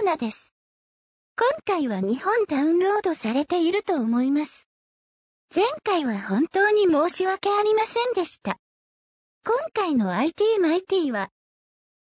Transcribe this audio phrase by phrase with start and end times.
[0.00, 0.52] うなです。
[1.38, 4.66] 今回は2本ダウンロードされていると思います。
[5.54, 8.56] 前回は本当に申し訳ありませんでした。
[9.44, 11.28] 今回の IT マイティは、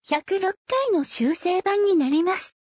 [0.08, 0.54] 106回
[0.94, 2.56] の修正版になります。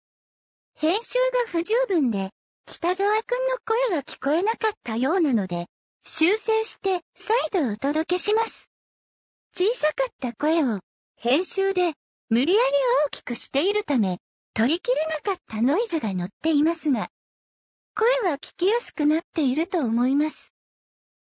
[0.74, 2.30] 編集が不十分で、
[2.66, 3.56] 北沢くんの
[3.90, 5.66] 声が聞こえなかったようなので、
[6.02, 8.68] 修正して再度お届けします。
[9.54, 10.80] 小さかった声を
[11.16, 11.94] 編集で
[12.28, 12.72] 無理やり
[13.06, 14.18] 大きくしているため、
[14.54, 17.08] 取りきれなかったノイズが乗っていますが、
[17.96, 20.52] 声は聞きやすくなっていると思います。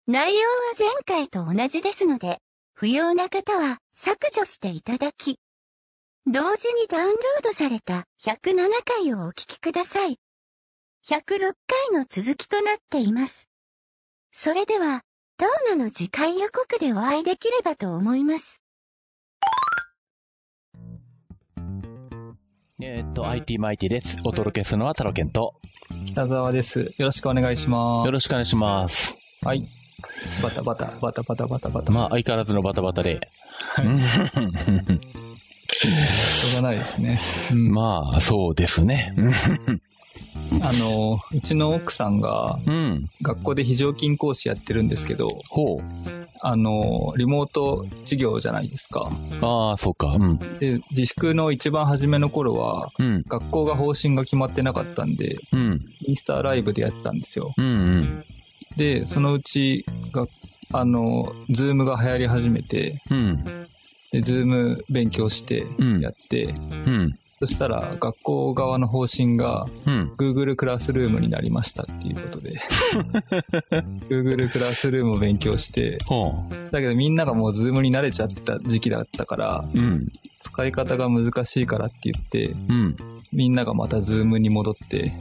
[0.06, 0.48] 内容は
[0.78, 2.38] 前回と同じですので、
[2.76, 5.40] 不要な方は削除していただき、
[6.28, 10.20] 同時にダウンロードされた107回をお聞きください。
[11.08, 11.54] 106回
[11.94, 13.50] の続きとなっています。
[14.34, 15.02] それでは、
[15.38, 18.65] トーナの次回予告でお会いできればと思います。
[22.82, 24.18] えー、っと、IT マイティです。
[24.26, 25.56] お届けするのはタロケンと、
[26.08, 26.94] 北沢です。
[26.98, 28.06] よろしくお願いします。
[28.06, 29.16] よろしくお願いします。
[29.44, 29.66] はい。
[30.44, 31.92] バタバタ、バタバタバタバタ。
[31.94, 33.30] まあ、相変わらずのバタバタで。
[33.60, 33.88] はい。
[36.20, 37.22] しょうがないですね。
[37.54, 39.14] まあ、そうですね。
[40.62, 42.60] あの、うちの奥さんが、
[43.22, 46.26] 学校で非常勤講師やってるんですけど、ほう。
[46.42, 49.10] あの、リモート授業じゃないですか。
[49.42, 50.16] ああ、そうか。
[50.20, 50.38] うん。
[50.60, 57.52] で、自粛の一番初めの頃は、うん、学校が方針が決まってなかったんで、うん、インスタライブでやってたんですよ。
[57.58, 57.70] うんう
[58.02, 58.24] ん、
[58.78, 60.28] で、そのうちが、
[60.72, 63.44] あの、ズームが流行り始めて、うん、
[64.12, 65.66] で、ズーム勉強して
[66.00, 69.66] やって、うんそしたら学校側の方針が、
[70.18, 72.62] Google クラスルームになりましたっていうことで、
[74.10, 75.98] Google クラスルームを勉強して、
[76.72, 80.08] だけどみんながもう Zoom に慣れちゃった時期だったから、うん、
[80.44, 82.96] 使い方が難しいからって言って、うん、
[83.34, 85.14] みんながまた Zoom に戻って、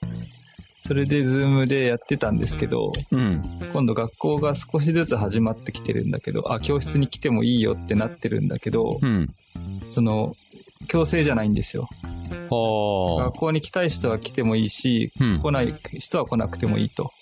[0.86, 9.34] それで Zoom でやってたんですけど、うん、今度学校が少しずつ始まってきてるんだけど、あ、教室に来てもいいよってなってるんだけど、うん、
[9.88, 10.36] その、
[10.88, 11.88] 強制じゃないんですよ。
[12.30, 17.12] 学校に来たい人は来てもいいし、うん、来ない人は来なくてもいいと。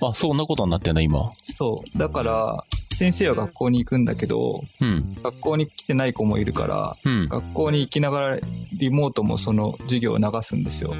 [0.00, 1.32] あ、そんなことになってんだ、今。
[1.56, 1.98] そう。
[1.98, 8.38] だから、先生は学校に行くんだけど、うん、学校に来てない子もいるから、うん、学校に行きながら
[8.78, 10.94] リモートもその授業を流すんですよ。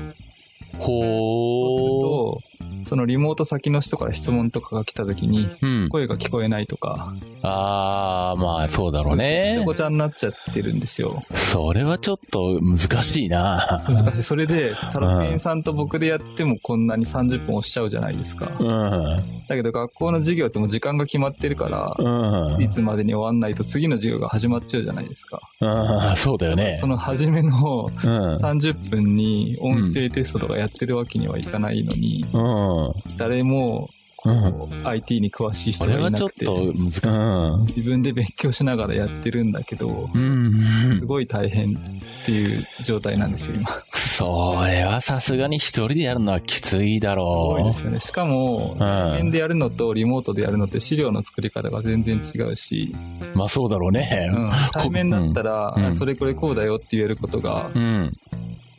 [0.78, 1.03] ほー。
[1.03, 2.50] そうすると、
[2.86, 5.48] そのリモート先の人から質問とかが来た時に、
[5.91, 7.14] 声が聞こえないとか。
[7.42, 9.54] ああ、まあそうだろうね。
[9.58, 11.20] ちょこちゃになっちゃってるんですよ。
[11.34, 14.22] それはちょっと難しいな難しい。
[14.22, 18.52] それで、タロケンさんと僕でやってもこんなに30分押しちゃうじゃないですか。
[18.58, 19.16] うん。
[19.48, 22.62] だけど学校の授業ってもう時間が決まってるから、うん。
[22.62, 25.40] いつまでに終わんないと次の授業が始まっちゃうじゃないですか。
[25.60, 26.78] うん、そうだよね。
[26.80, 32.69] その初めの30分に音声テストとかやってるわけにはいかないのに、うん。
[33.16, 33.91] 誰も、
[34.25, 43.70] うん、IT に詳しい人がいなくて、自分で勉強しながらやってるんだけど、すごい大変っていう状態なんですよ、今。
[43.94, 47.64] それはさすがに一人でやるのはきついだろう。
[47.64, 48.00] ですよね。
[48.00, 52.94] しかも、対面でやるのとリモートでやるのって資料の作り方が全然違うし。
[53.34, 54.28] まあそうだろうね。
[54.31, 58.12] うん、対面だったら、うん、それこれこうだよって言えることが、うん、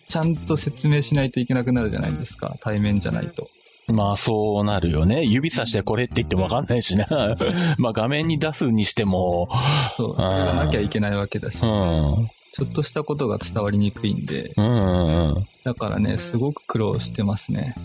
[0.08, 2.56] ちゃんと説明しないといけなくなるじゃないですか。
[2.62, 3.50] 対面じゃないと。
[3.92, 5.24] まあそうなるよね。
[5.24, 7.06] 指さしてこれって言ってもわかんないしね。
[7.78, 9.50] まあ画面に出すにしても。
[9.96, 10.16] そう。
[10.16, 11.62] それがなきゃいけないわけだし。
[11.64, 12.30] うん。
[12.54, 14.52] ちょっとしたことが伝わりにくいんで。
[14.58, 15.48] うんうんうん。
[15.64, 17.76] だからね、すごく苦労してますね。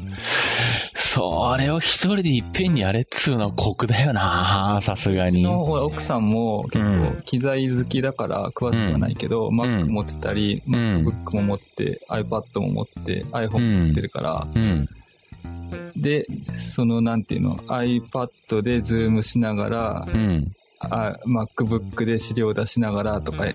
[0.95, 5.45] それを一人でいっぺんにやれっつうのは酷だよなさすがに。
[5.45, 10.75] の奥さんも結構機材好きだから詳しくはないけど、うん、Mac 持ってたり、うん、
[11.07, 14.89] MacBook も持って、iPad も持って、iPhone も持ってるから、うん、
[15.97, 16.27] で、
[16.59, 23.47] そのなんていうの、iPad でズームしながら、うん、あ MacBook で資料出しながらとか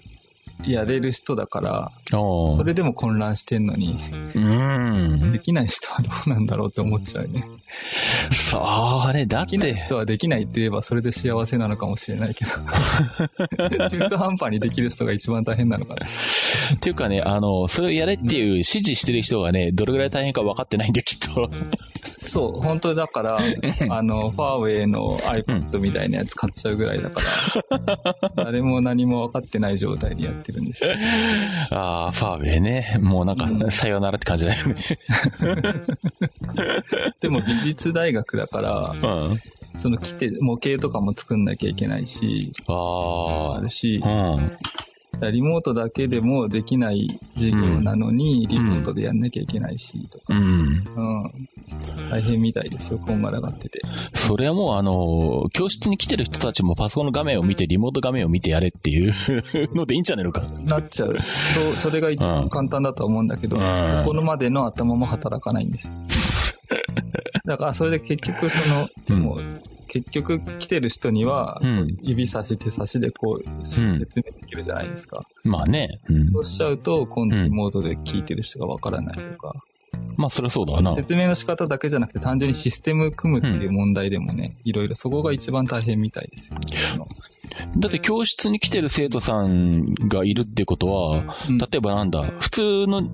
[0.65, 3.99] やれる人だから、それでも混乱してんのに、
[4.35, 5.31] うん。
[5.31, 7.47] できない人はどうなんだろうって思っちゃうね。
[8.31, 9.57] それ、だって。
[9.57, 12.51] できない人はできないって言えばそれで幸せなのかもしれないけど。
[13.89, 16.06] 中途半端にできる人が一番大変なのかな。
[16.06, 21.50] っていうかね、あの、それをやれっていう指示してる人がね、どれぐらい大変か分かってないんで、きっと。
[22.31, 23.38] そう、本当だから、
[23.92, 27.19] あの、ファーウェイの iPad みたいなやつ買っちゃうぐらいだか
[27.68, 30.92] ら、 誰も何も分かってない状態でやってるんですよ。
[31.72, 32.98] ああ、ファーウェイね。
[33.01, 34.75] もうなんか、さよならって感じだよね。
[37.19, 39.39] でも美術大学だから、うん、
[39.77, 42.74] その来て、模型とかも作んなきゃいけないし、あ
[43.56, 43.57] あ。
[43.57, 44.51] あるし、うん
[45.31, 50.25] リモートだけでもできない授業なのに、リモートでやんなきゃいけないし、とか。
[50.30, 50.40] うん。
[50.40, 51.50] うん。
[52.10, 53.81] 大変みたいですよ、こんがらがってて。
[54.13, 59.13] それはもうあの、教室に来てる人たちもパソコンの画面を見て、リモート画面を見てやれっていう
[59.75, 60.42] のでいいんじゃないのか。
[60.66, 61.16] なっちゃう。
[61.54, 65.94] そう、それが一番簡単だと思うんだけど、うん、ここまでの頭も働かないんですよ。
[67.46, 69.38] だからそれで結局その、でも、
[69.91, 71.59] 結局来てる人には、
[72.01, 74.07] 指差し手差しでこう、説明で
[74.47, 75.21] きるじゃないですか。
[75.43, 75.99] まあね。
[76.31, 79.53] そうしちゃうと、今度リモートで聞いてる人がわからないとか。
[80.15, 80.95] まあ、そりゃそうだな。
[80.95, 86.61] 説明の仕方だけじゃなくて、単純にシステム組むっていう問題でもね、いろいろそこが一番大変みたいですよね。
[87.75, 93.09] だって教室に来てる生徒さんがいるってことは、例えばなんだ、普通の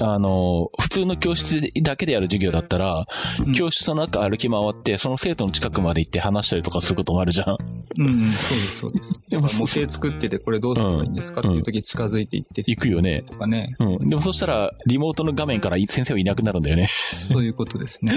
[0.00, 3.06] あの、普通の教室だけでやる授業だったら、
[3.44, 7.56] うん、教室の中歩き回って、その生徒の近くまで行って話したりとかすることもあるじゃん。
[7.98, 9.12] うん、そうです、そうです。
[9.28, 12.62] でも、模型作ってて、これどうすればいいんですか、っていう時近づいていって。
[12.66, 13.24] 行くよね。
[13.30, 13.74] とかね。
[13.78, 14.08] うん。
[14.08, 16.90] でもそしたら、リモートの画面から先生はいなくなるんだよね。
[17.28, 18.12] そういうことですね。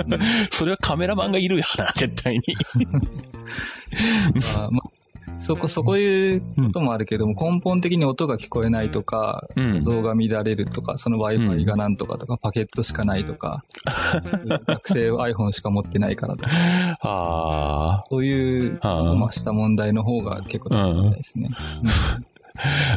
[0.50, 2.40] それはカメラマンがいるよな、絶対に。
[4.54, 4.93] まあ、まあ
[5.40, 9.46] そこ、そこいうこともあるけども、根本的に音が聞こえないとか、
[9.82, 13.64] 像が乱れるとか、その Wi-Fi がなんとかとか、パケットしかないとか、
[14.66, 21.50] 学生 iPhone しか持ってないからとか、そういう、ました問題の方が結構大変ですね。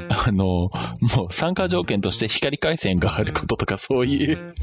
[0.10, 0.70] あの、
[1.16, 4.54] もう参加条件として光回線があることとかそういう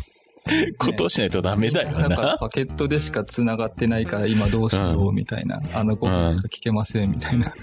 [0.79, 2.08] ことをしないとダメだよな。
[2.08, 7.55] なんかパケットでしか繋がってないから今どうしようみたいな、うん、あの5分しか聞けませんみたいな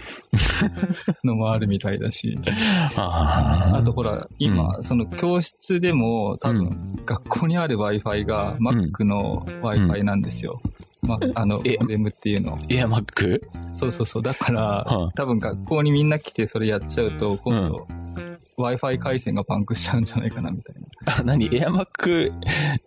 [1.24, 2.38] のもあるみたいだし。
[2.96, 6.70] あとほら、今、うん、その教室でも多分
[7.06, 10.62] 学校にある Wi-Fi が Mac の Wi-Fi なんですよ。
[11.02, 12.60] まあ、あの、モデムっていうの。
[12.70, 13.42] エアマック？
[13.76, 14.24] そうそうそう。
[14.24, 14.86] だから、
[15.16, 17.88] 多分学校にみんな来てそれやっちゃうと、今度、
[18.58, 20.82] Wi-Fi 回線がパンクしちゃうんじゃないかな、みたいな。
[21.06, 21.50] あ、 何？
[21.56, 22.32] エアマック、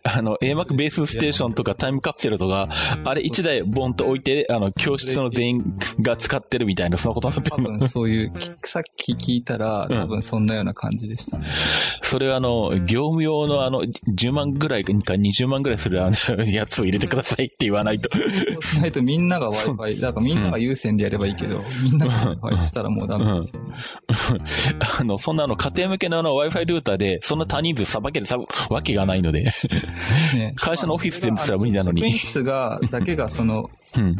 [0.02, 2.68] あの、エアマックベースステーションとかタイムカプセルとか、
[3.04, 8.32] あれ1台ボンと置いて、あの、教室の全員が使ってるみたいな、そのことになってる多分そういう、
[8.64, 11.46] さっき聞いたら、多分そんなような感じでしたね。
[11.46, 18.08] うん、それはあの、業務用のあの、10万ぐらいか20万ぐらいするあの、 やつを入れてくださいって言わないと。
[18.12, 23.74] そうしないとみんなが Wi-Fi、だからみんなが優先でやればいいけど、うん、みんなが Wi-Fi したらもうダメですよね。
[24.98, 29.44] あの、そんなの家庭向けのあの Wi-Fi ルーターで、そんな多人数さばけてさわけがないので
[30.34, 32.04] ね、 会社のオフィスでもすら無理なのに。
[32.04, 34.16] オフィスが、だけがその、 うん、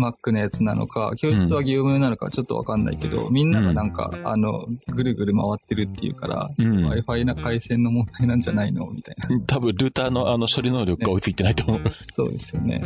[0.00, 9.40] Mac のやつなのか、教室は業務なのかちょっとわかんないけど、みんながなんか、うん、あの、ぐるぐる回ってるっていうから、うん、Wi-Fi な回線の問題なんじゃないのみたいな。
[9.46, 11.82] 多分、ルーターのあの処理能力が追いついてないと思う。
[11.82, 12.80] ね、そうですよね。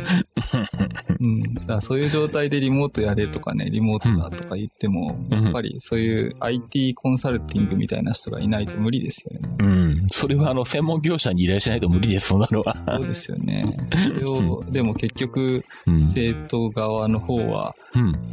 [1.19, 1.53] うん。
[1.53, 9.41] だそういう状態でリモートやれとかね、リモートだとか言っても、やっぱりそういう IT コンサルティングみたいな人がいないと無理ですよね。
[9.59, 10.07] うん。
[10.09, 12.75] それはあの、専門業者に依頼しないと無理です、そんなのは。
[12.75, 13.77] そうですよね。
[13.91, 15.63] それを、でも結局、
[16.13, 17.75] 生徒側の方は、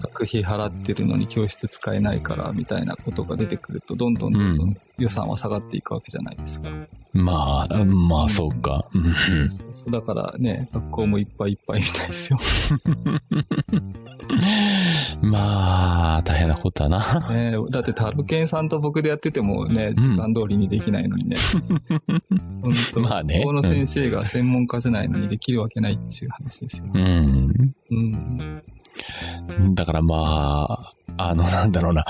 [0.00, 6.70] 学費払ってるのに教室使えないからみたいなことが出てくると、どんどんどんどん予算は下がっていくわけじゃないですか。
[7.12, 8.82] まあ、まあ、そうか。
[9.72, 12.38] そうだからね、学校もいっぱいいっぱいみたいですよ。
[15.22, 17.20] まあ、大変なことだな。
[17.30, 21.36] ね、だって、タルケンさんと僕でやっててもね、時間通りにできないのにね。
[22.62, 23.42] 本当まあね。
[23.44, 27.28] この先生が専門家じゃないのにできるわけないっていう話ですよね。
[27.90, 28.62] うん。
[29.58, 29.74] うん。
[29.74, 32.04] だからまあ、あの、なんだろうな。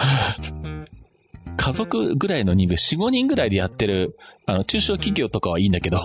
[1.59, 4.17] 家族ぐらいの人数、4、5人ぐらいでやってる、
[4.49, 5.99] あの、中小企業とかはいいんだけど、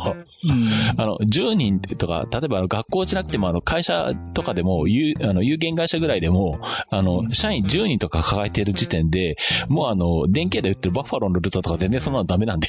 [0.43, 6.59] うん、あの、10人とか、例えばあの学校じゃなくても、あの、会社とかでも、有、あの、有限会社ぐらいでも、
[6.89, 9.37] あの、社員10人とか抱えてる時点で、
[9.69, 12.67] もうあの、電気で売ってるバッファローのルーターとか全然そんなのダメなんで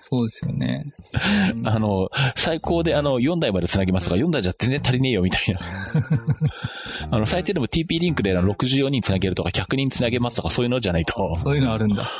[0.00, 0.92] そうですよね。
[1.64, 5.60] あの、最高であの、4台まで繋ぎますとか、4台じゃ全然足りねえよみたいな。
[7.10, 11.34] あの、最低でも TP リンクで64人繋げるとか、100人繋げますとか、そういうのじゃないと。
[11.36, 12.10] そういうのあるんだ。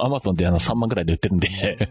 [0.00, 1.90] アマゾンであの3万ぐらいで売ってるんで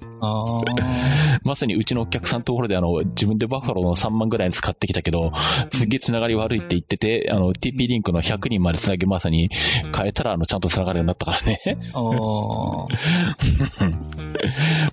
[1.43, 5.31] まさにうちのお客さんのところであの、自分でバッファローの3万ぐらいに使ってきたけど、
[5.71, 9.49] すげえ繋がり悪いって言ってて、あの、TP リンクの100人まで繋げまさに
[9.95, 11.61] 変えたらあの、ちゃんと繋がるようになったからね。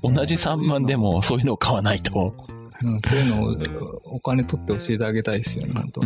[0.02, 2.34] 同じ3万でもそういうのを買わないと。
[2.84, 3.56] うん、そういうのを
[4.04, 6.02] お金取って教えてあげたいですよね、本当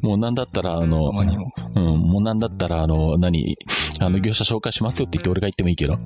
[0.06, 3.56] もうなんだったら、あの、うん、もうなんだったら、あの、何、
[4.00, 5.98] あの、業者紹介しますよって言って俺が言ってもいいけど。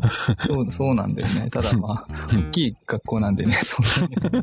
[0.46, 1.48] そう、そうなんだよね。
[1.52, 4.42] ただまあ、大きい学校なんでね、そんな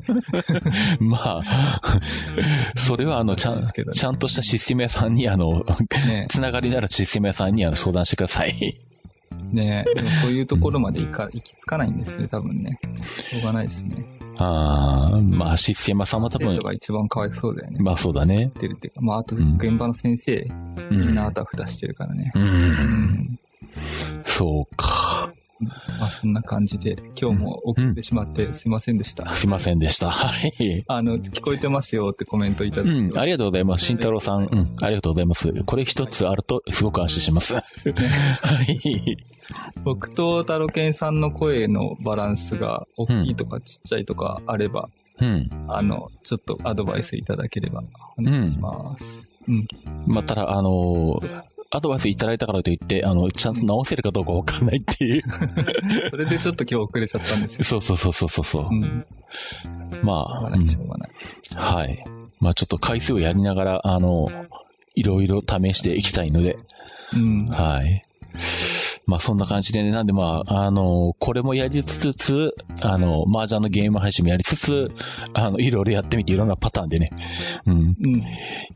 [1.18, 1.92] まあ、
[2.76, 3.62] それはあの、ちゃん、
[3.94, 5.66] ちゃんとしたシステム屋さんに、あの、
[6.08, 8.91] ね、つながりならシステム屋さんにあの相談してください。
[9.52, 12.80] ねでもそういうところまで行か、行き着かないんですね、多分ね。
[13.30, 14.06] しょうがないですね。
[14.38, 16.58] ああ、まあ、システマさんは多分。
[16.58, 17.78] が一番かわいそうだよね。
[17.80, 18.52] まあそうだね。
[18.58, 20.48] てるっていうか、まああと現場の先生、
[20.90, 22.32] みんなあたふたしてるからね。
[22.36, 22.44] うん。
[22.44, 23.40] うん、
[24.24, 25.32] そうか。
[26.00, 29.30] まあそんな感じで、今日も送ってしまってすいませんでした。
[29.32, 30.10] すいませんでした。
[30.10, 30.84] はい。
[30.88, 32.92] あの、聞こえてますよってコメントいただいて。
[33.00, 33.86] うん、ありがとうございます。
[33.86, 34.46] 慎太郎さん。
[34.46, 35.54] うん、ありがとうございます。
[35.64, 37.54] これ一つあるとすごく安心します。
[37.56, 37.62] は
[38.64, 39.18] い。
[39.84, 44.90] 僕と太郎健さんの声のバランスが大きいとかちっちゃいとかあれば、
[45.20, 45.50] うん。
[45.68, 47.84] あの、ちょっとアドバイスいただければ
[48.18, 49.30] お願いします。
[49.48, 49.56] うん。
[49.56, 49.68] うん、
[50.08, 55.24] まあ、ただ、あのーアドバイスいただいたからといって、あの、ちゃんと直せるかどうかわかんないっていう
[56.12, 57.64] それでちょっと今日遅れちゃったんですよ。
[57.64, 58.68] そうそうそうそうそう。
[58.70, 59.06] うん、
[60.04, 61.10] まあ、うがない、しょうがない。
[61.56, 62.04] はい。
[62.42, 64.28] まあちょっと回数をやりながら、あの、
[64.96, 66.58] いろいろ試していきたいので、
[67.14, 68.02] うん、はい。
[69.06, 74.90] まあそんな感じでね、なんでまあ、あの、これもやりつつ、あの、麻雀のゲーム配信もやりつつ、
[75.34, 77.10] あの、いろいろやってみていろんなパターンでね、
[77.66, 77.74] うん。
[77.74, 78.24] うん、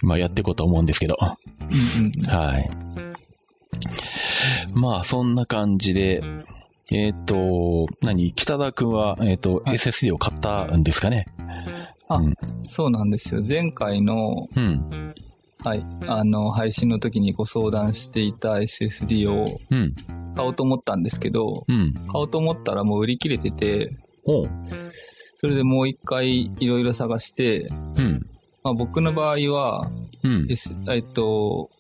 [0.02, 2.70] まあやっていこうと思うんですけど、うんうん、はい。
[4.74, 6.22] まあそんな感じで、
[6.92, 8.32] えっ、ー、と、何？
[8.34, 11.26] 北田くんは、えっ、ー、と、はい、SSD を買ったんですかね。
[12.08, 13.42] あ、うん、そうなんですよ。
[13.48, 15.14] 前回の、うん、
[15.66, 15.84] はい。
[16.08, 19.46] あの、配信の時にご相談していた SSD を
[20.36, 23.98] 買おうと思ったんですけど、うん、買おうと思ったらもう売り切れてて、
[25.38, 27.68] それでもう一回いろいろ探して、
[27.98, 28.28] うん、
[28.64, 29.90] まあ、僕の場合は、
[30.24, 31.72] うん、S、えっと、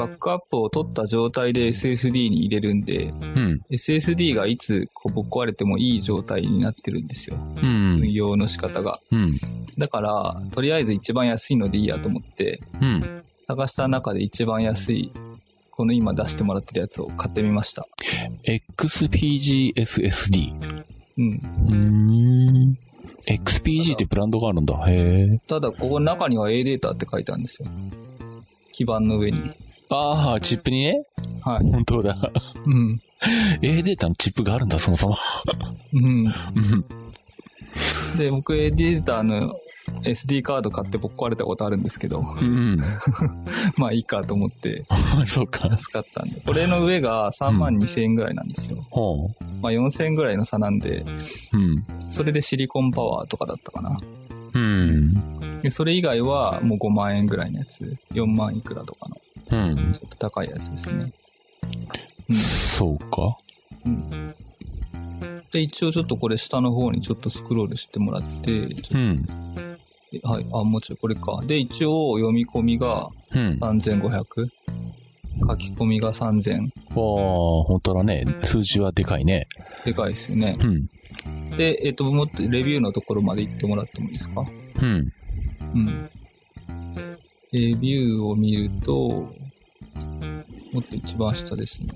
[0.00, 7.36] バックアップを取った状態で SSD に入れるんで、うん、SSD がいつこうぶっ壊れてもいい状態になってるんですよ。
[7.62, 8.94] うん、運用の仕方が。
[9.12, 9.32] うん、
[9.76, 15.12] だから、とりあえず一番安いのでいいやと思って、うん、探した中で一番安い、
[15.70, 17.86] この今出してもらってるやつを買ってみました。
[18.78, 20.54] XPG-SSD。
[21.18, 21.40] うん。
[21.68, 22.78] うん。
[23.26, 24.82] XPG ってブランドがあるんだ。
[24.88, 24.94] へ
[25.34, 25.38] え。
[25.46, 27.68] ただ、ここ中には A データって書いてあるんですよ。
[28.72, 29.50] 基板の上に。
[29.90, 31.04] ああ、チップにね？
[31.42, 31.64] はい。
[31.64, 32.16] 本当だ。
[32.66, 33.00] うん。
[33.60, 35.16] A データのチップがあるんだ、そもそも。
[35.92, 36.24] うん。
[38.16, 39.56] で、僕 A データの
[40.04, 42.20] SD カード買って僕壊れたことあるんですけど。
[42.20, 42.80] うん。
[43.76, 44.84] まあいいかと思って。
[45.26, 45.68] そうか。
[45.76, 46.40] 使ったんで。
[46.40, 48.78] これの上が3万2000円ぐらいなんですよ。
[48.78, 51.04] うん、まあ4000円ぐらいの差なんで。
[51.52, 51.84] うん。
[52.10, 54.00] それでシリコンパワーとかだったかな。
[54.54, 55.14] うん。
[55.62, 57.96] でそれ以外はもう5万円ぐらいのやつ。
[58.12, 59.16] 4万いくらとかの。
[59.68, 59.76] うん。
[59.76, 61.12] ちょっと高いやつですね。
[62.28, 63.36] うん、そうか。
[63.84, 64.34] うん。
[65.52, 69.26] で、一応ちょっとこれ下の方にちょっとスクロールしてもらって、うん。
[70.22, 71.40] はい、あ、もうちろんこれか。
[71.44, 74.50] で、一応読み込みが3500、うん、
[75.48, 76.66] 書き込みが3000。
[76.66, 78.24] ああ、本当だね。
[78.44, 79.48] 数字はでかいね。
[79.84, 80.56] でかいですよね。
[80.60, 80.88] うん。
[81.56, 84.44] で、えっ、ー、と、もっとレビューのところまで行ってもらってもいいですか？
[84.82, 85.12] うん。
[85.74, 86.10] うん。
[87.52, 89.32] レビューを見ると、
[90.72, 91.88] もっと一番下ですね。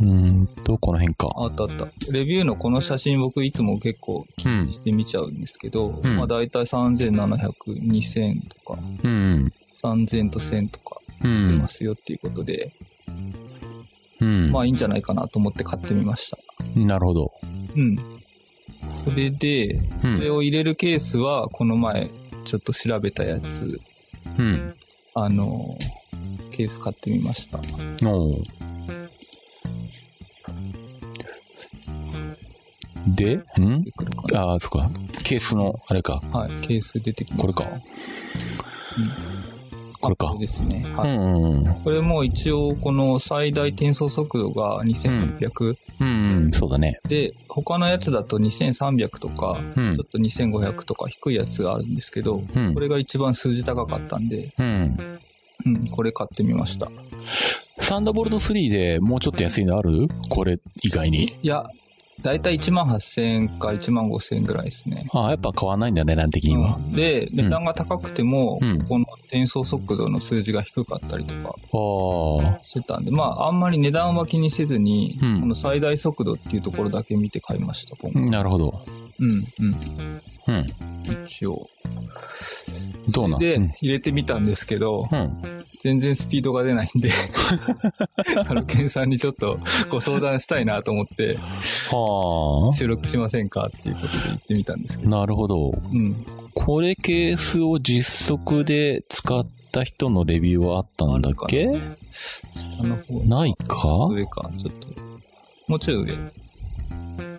[0.00, 1.32] うんと、この辺か。
[1.36, 2.12] あったあった。
[2.12, 12.72] レビューのこの写真僕いつも結構気にして見ちゃうんですけど、うん、まあ大体3700、2000とか、うん、3000と1000とか出ますよっていうことで、
[14.20, 16.38] うん、まあいいんじゃないかなと思って買ってみました。
[16.78, 17.32] なるほど。
[17.76, 17.96] うん。
[18.86, 22.10] それで、それを入れるケースはこの前
[22.44, 23.80] ちょっと調べたやつ
[24.38, 24.74] うん。
[25.14, 25.76] あの、
[26.52, 27.58] ケース買ってみました。
[28.08, 28.30] お
[33.06, 33.44] で、ん？
[34.34, 34.90] ああ、そっか。
[35.24, 36.22] ケースの、あれか。
[36.32, 37.64] はい、ケース出てきました。
[37.64, 37.80] これか。
[38.98, 39.32] うん
[40.02, 40.26] これか。
[40.28, 40.84] これですね。
[40.96, 41.10] はい。
[41.10, 45.76] うんうん、これも一応、この最大転送速度が2800。
[46.02, 47.00] うん、うん、そうだね。
[47.08, 54.96] で、他のやつだと2300とか、うん、ちょっと2500とか低いやつがあるんですけど、うん、これが一番数字高かったんで、うん。
[55.64, 56.90] うん、これ買ってみました。
[57.78, 60.08] サンダーボルト3でもうちょっと安いのある？
[60.28, 61.36] これ以外に。
[61.42, 61.64] いや、
[62.22, 65.04] だいたい1万8000円か1万5000円ぐらいですね。
[65.12, 66.76] ああ、やっぱ変わんないんだ、値段的には。
[66.76, 71.54] うん、で、値段が高くても、うん、この転送速度の数字が低かったりとか
[72.64, 78.84] してたんで、まあ、あんまり値段は気にせずに、うん、この最大速度っていうところだけ見て買いました、なるほど。
[79.18, 79.40] うん、うん。
[80.48, 80.66] うん。
[81.26, 81.68] 一応。
[83.08, 83.40] どうなん？
[83.40, 85.42] で、入れてみたんですけど、うん、
[85.82, 87.10] 全然スピードが出ないんで
[88.46, 89.58] あの、ケンさんにちょっと
[89.90, 91.36] ご相談したいなと思って、
[91.90, 92.76] はあ。
[92.76, 95.10] 収録しませんかっていうことで言ってみたんですけど。
[95.10, 95.72] なるほど。
[95.92, 96.24] うん。
[96.54, 101.72] これケースを実測で使った人のレビューはあったんだっけ？
[102.54, 103.20] 下の方。
[103.24, 104.06] ないか？
[104.10, 104.86] 上か、ちょっと。
[105.66, 106.16] もうちょい上。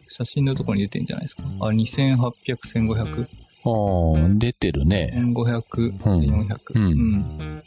[0.09, 1.43] 写真のところに出てんじゃないですか。
[1.61, 3.27] あ、2800、1500。
[3.65, 5.13] ああ、出てるね。
[5.15, 6.57] 1500、400。
[6.75, 6.83] うん。
[6.83, 7.63] うん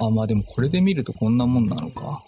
[0.00, 2.22] あ、まあでもこれで見るとこんなもんなのか。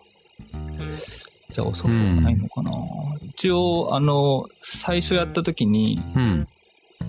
[1.55, 6.49] じゃあ遅くはないのかな、うん、一応、あの、最初やった時に、うん、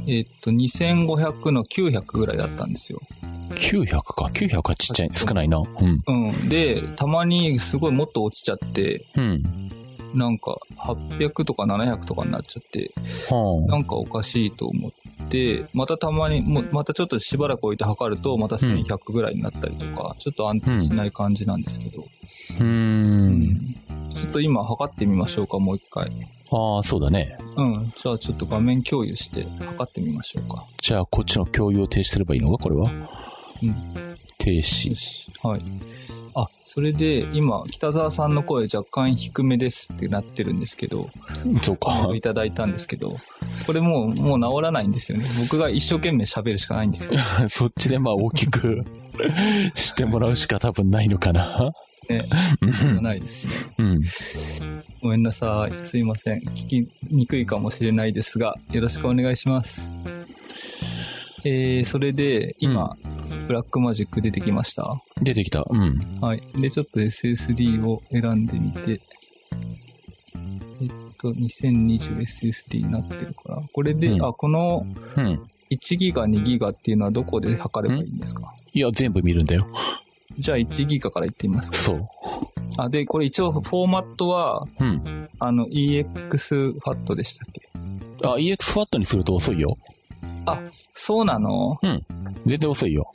[0.07, 2.99] えっと、2500の900ぐらいだったんですよ。
[3.51, 4.29] 900か。
[4.33, 5.59] 900はちっちゃい、少ないな。
[5.59, 6.03] うん。
[6.07, 6.49] うん。
[6.49, 9.69] で、たまにすごいもっと落ちちゃって、うん。
[10.13, 12.91] なんか、800とか700とかになっちゃって、
[13.29, 14.91] はあ、なんかおかしいと思っ
[15.29, 22.05] て、またたまに、もまたちょっとしばらく置いて測ると、また1100ぐらいになったりとか、うん、ちょっと安定しない感じなんですけど。
[22.59, 23.75] うん。
[24.15, 26.11] ちょっと今測ってみましょうか、もう一回。
[26.51, 27.37] ああ、そうだね。
[27.57, 27.93] うん。
[27.95, 30.65] じゃあちょっと画面共有して測ってみましょうか。
[30.81, 32.89] じゃあこっちの共有を停止すればいいのか、これは？
[32.89, 33.75] うん。
[34.39, 34.95] 停止。
[35.47, 35.61] はい。
[36.79, 41.09] それで、今、北沢さんの声若干低めですってなってるんですけど、
[41.61, 42.09] そうか。
[42.15, 43.17] いただいたんですけど、
[43.67, 45.25] これもう、もう治らないんですよね。
[45.41, 47.19] 僕が一生懸命喋るしかないんですよ。
[47.51, 48.85] そっちでまあ大きく
[49.75, 51.73] してもらうしか多分ないのかな。
[52.09, 52.29] ね。
[53.01, 53.53] ないですね。
[53.77, 54.01] うん。
[55.01, 55.85] ごめんなさい。
[55.85, 56.39] すいません。
[56.39, 59.91] 聞きにくいかもしれないですが、よろしくお願いします。
[61.43, 63.18] えー、それで、今、うん、
[63.49, 65.65] ブラックマジック出てきました出てきた。
[65.67, 65.97] うん。
[66.21, 66.41] はい。
[66.61, 69.01] で、ちょっと SSD を選んでみて、
[70.83, 74.85] えっと、2020SSD になってるから、これで、うん、あ、この、
[75.71, 78.53] 1ギガ、2ギガっていうのはどこで測ればいいんですか？
[78.71, 79.65] いや、全部見るんだよ。
[80.37, 81.77] じゃあ1ギガからいってみますか。
[81.79, 82.07] そう。
[82.77, 85.27] あ、で、これ一応フォーマットは、うん。
[85.39, 87.67] あの、EXFAT でしたっけ？
[88.27, 89.79] あ、EXFAT にすると遅いよ。
[90.45, 90.61] あ、
[90.93, 91.77] そうなの？
[91.81, 92.05] うん。
[92.45, 93.11] 全然遅いよ。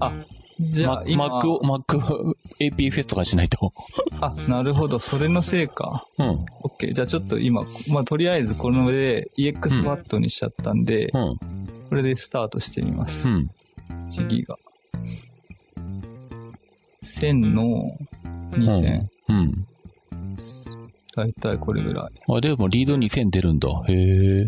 [0.00, 0.12] あ、
[0.60, 1.26] じゃあ、今。
[1.26, 3.72] Mac を、Mac APFS とかしないと。
[4.20, 4.98] あ、なるほど。
[4.98, 6.06] それのせいか。
[6.18, 6.44] うん。
[6.62, 6.92] OK。
[6.92, 11.36] じゃあちょっと今、まあ、とりあえずこので EXPAT にしちゃったんで、うん。
[11.88, 13.28] これでスタートしてみます。
[13.28, 13.50] うん。
[14.08, 14.56] 1ギガ。
[17.04, 17.96] 1000の
[18.52, 19.06] 2000。
[19.28, 19.36] うん。
[19.38, 19.66] うん、
[21.14, 22.34] だいたいこれぐらい。
[22.34, 23.68] あ、でもリード2000出るんだ。
[23.88, 24.44] へえ。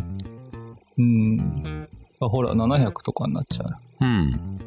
[0.99, 1.88] うん。
[2.21, 4.05] あ、ほら、700とかになっちゃう。
[4.05, 4.59] うん。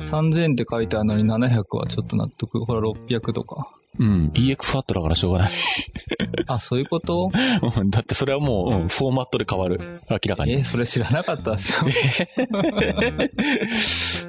[0.00, 2.64] 3000って書いてあるのに700はちょっと納得。
[2.64, 3.77] ほら、600とか。
[3.98, 4.30] うん。
[4.34, 5.52] EX ファットだからしょうがない
[6.46, 7.30] あ、そういうこと？
[7.90, 9.78] だってそれはもう、うん、フォーマットで変わる。
[10.10, 10.52] 明らかに。
[10.52, 11.90] えー、それ知らなかったっすよ。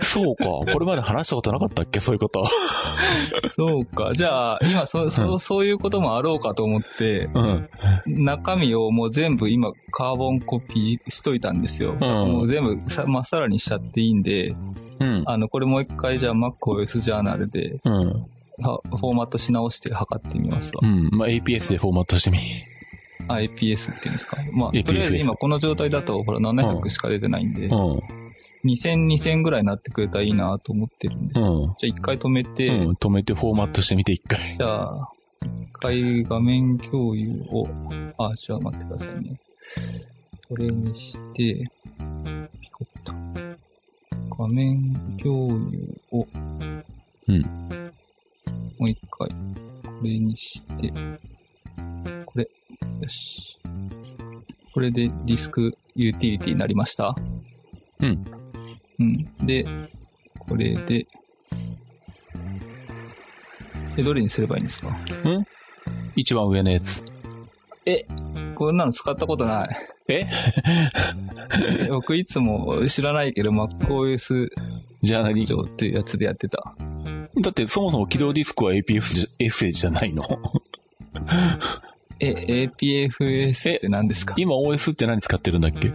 [0.02, 0.46] そうか。
[0.46, 2.00] これまで話したことなかったっけ？
[2.00, 2.48] そういうこと。
[3.56, 4.14] そうか。
[4.16, 7.70] じゃあ、今、そ、そ、うん、そういうこともあろうかと思って、うん、
[8.24, 11.94] 中身をもう全部今、カーボンコピーしといたんですよ。
[11.94, 14.50] うん、もう全部さ、まっさらにしちゃっていいんで、
[15.00, 18.26] うん、あの、これもう一回じゃあ MacOS ジャーナルで、うん、
[18.62, 20.82] フォーマットし直して測ってみますわ。
[20.84, 21.10] うん。
[21.12, 22.40] まあ、APS でフォーマットしてみ。
[23.28, 24.38] あ、APS っていうんですか？
[24.54, 28.00] まあ、とりあえず今この状態だと、ほら、700しか出てないんで、うん、
[28.66, 31.62] 2000、2000ぐらいになってくれたらいいなと思ってるんですよ。
[31.62, 34.40] うん、じゃあ一回止めて、うん、止めてフォーマットしてみて一回。
[34.58, 37.68] じゃあ、一回画面共有を、
[38.18, 39.40] あ、じゃあ待ってくださいね。
[40.48, 41.70] これにして、
[42.60, 43.14] ピコッと。
[44.36, 46.28] 画面共有を、
[47.28, 47.44] うん。
[48.78, 49.36] もう一回、こ
[50.04, 50.92] れにして、
[52.26, 52.50] これ、
[53.02, 53.58] よし。
[54.74, 57.16] これでディスクユーティリティになりました？
[58.02, 58.24] うん。
[59.00, 59.46] うん。
[59.46, 59.66] で、
[60.38, 61.06] これで、
[63.98, 64.90] え、どれにすればいいんですか？
[64.90, 64.98] ん？
[66.16, 67.04] 一番上のやつ。
[67.86, 68.06] え、
[68.56, 69.70] こんなの使ったことない。
[70.10, 70.28] え？
[71.90, 74.50] 僕いつも知らないけど MacOS
[75.02, 76.76] じゃあ何っていうやつでやってた。
[77.42, 80.24] だってそもそも起動ディスクは APFS じゃないの？
[82.20, 84.36] え、APFS って何ですか？
[84.38, 85.94] 今 OS って何使ってるんだっけ？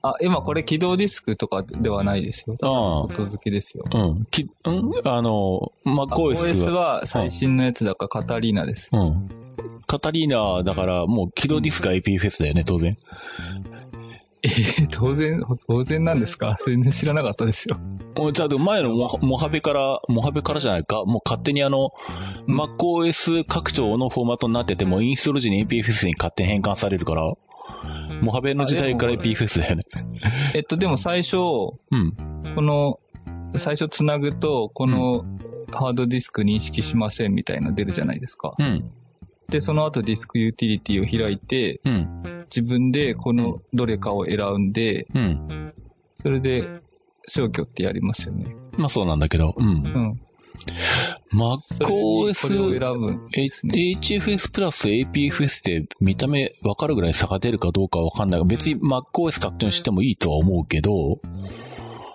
[0.00, 2.56] あ、今これ起動ディスクとかではないですよ。
[2.62, 3.00] ああ。
[3.02, 3.84] 音付けですよ。
[3.92, 4.26] うん。
[4.26, 4.92] き、うん？
[5.04, 6.06] あの、MacOS は。
[6.14, 8.88] OS は最新のやつだからカタリーナです。
[8.92, 9.28] うん。
[9.86, 12.96] カタリーナだからもう起動ディスクは APFS だよね、当然。
[14.42, 16.56] えー、当然、当然なんですか？
[16.64, 17.76] 全然知らなかったですよ。
[18.32, 21.90] じゃあ、前のモモハベから、モハベからじゃないかもう勝手にあの、
[22.46, 27.32] MacOS 拡張のフォーマットになってても、インストール時に APFS に勝手に変換されるから、
[28.22, 29.82] モハベの時代から APFS だよね。
[30.54, 32.14] えっと、でも最初、うん。
[32.54, 32.98] この、
[33.56, 35.24] 最初つなぐと、この
[35.72, 38.54] ハードディスク認識しませんみたいな出るじゃないですか。
[38.58, 38.90] うん。
[39.50, 42.22] で、その後ディスクユーティリティを開いて、うん。
[42.54, 45.72] 自分でこのどれかを選んで、うん。
[46.20, 46.60] それで
[47.26, 48.54] 消去ってやりますよね。
[48.76, 49.66] まあそうなんだけど、うん。
[49.66, 50.20] うん。
[51.32, 52.80] MacOS、
[53.72, 58.44] HFS プラス APFS って見た目わかるぐらい差が出るかどうかわかんない。
[58.44, 61.20] 別に MacOS 確定してもいいとは思うけど、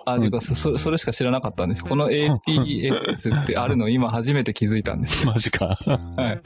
[0.06, 1.84] あ、てか、 そ、それしか知らなかったんです。
[1.84, 5.78] この APX ってあるの今初めて気づいたんです マジか。
[5.86, 6.40] はい。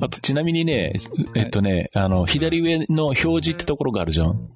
[0.00, 0.92] あと、ちなみにね、
[1.34, 4.48] えっとね、あの、左上の表示ってところがあるじゃん。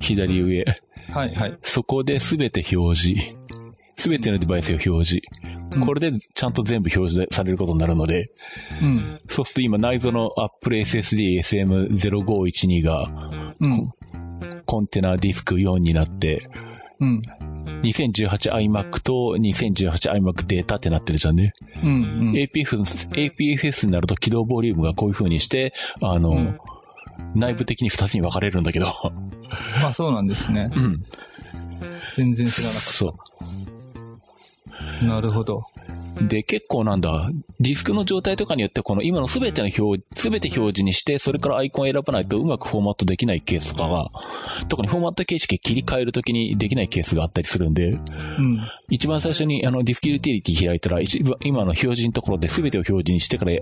[0.00, 0.64] 左上。
[1.12, 1.58] はいはい。
[1.62, 3.40] そこで全て表示。
[3.96, 5.20] 全てのデバイスを表示。
[5.84, 8.30] これでちゃんと全部表示されることになるので、
[8.82, 13.92] うん、そうすると今内蔵の Apple SSD SM0512 が、うん、
[14.70, 16.48] コンテナディスク4になって、
[17.00, 17.22] うん。
[17.82, 21.54] 2018iMac と 2018iMac データってなってるじゃんね。
[21.82, 22.32] うん、うん。
[22.34, 26.58] APFS、APFS になると起動ボリュームがこういう風にして、あの、うん、
[27.34, 28.94] 内部的に2つに分かれるんだけど。
[29.82, 30.70] まあそうなんですね。
[30.72, 31.02] うん。
[32.16, 32.80] 全然知らなかった。
[32.80, 33.14] そ
[35.02, 35.04] う。
[35.04, 35.64] なるほど。
[36.20, 44.10] で、結構なんだ、ディスクの状態とかによってこの今のすべての表、すべて表示にして、それからアイコンを選ばないとうまくフォーマットできないケースとかが、
[44.68, 47.96] 特にフォーマット形式切り替えるときにできないケースがあったりするんで、う
[48.42, 51.00] ん、一番最初にあのディスクユーティリティ開いたら、
[51.42, 53.52] 今の表示のところで全てを表示にしてから、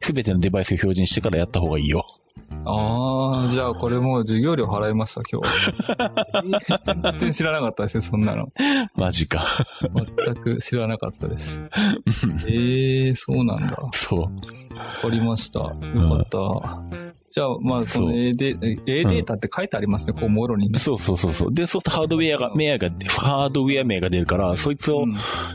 [0.00, 2.04] 全てのデバイスを表示にしてからやった方がいいよ。
[2.64, 7.12] ああ、じゃあこれもう授業料払いました、今日。
[7.12, 8.52] 全然知らなかったですよ、そんなの。
[8.96, 9.46] マジか。
[10.24, 11.60] 全く知らなかったです。
[12.46, 13.76] え えー、そうなんだ。
[13.92, 14.20] そう。
[14.20, 14.28] わ
[15.02, 15.60] かりました。
[15.60, 15.74] よか
[16.16, 17.09] った。
[17.30, 20.80] じゃあ、まあ、その A データ、A データって書いてありますね、こう、もろに、ね。
[20.80, 21.54] そうそうそうそう。
[21.54, 25.04] で、そうするとハードウェアが、メアが、ハードウェア名が出るから、そいつを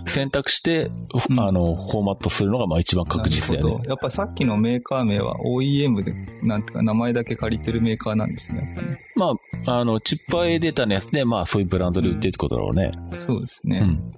[0.05, 0.89] 選択して、
[1.29, 3.83] うん、あの、フォーマットするのが、まあ一番確実だよね。
[3.89, 9.33] やっぱりさっきのメーカー名は OEM で、なんていうか、名前だけ借りてるメーカーなんですね、ねま
[9.65, 12.91] あ、あの、チッパー A データのやつで、まあ、そういうブランドで売ってるってことだろうね。
[13.11, 13.79] うん、そうですね。
[13.85, 14.11] うん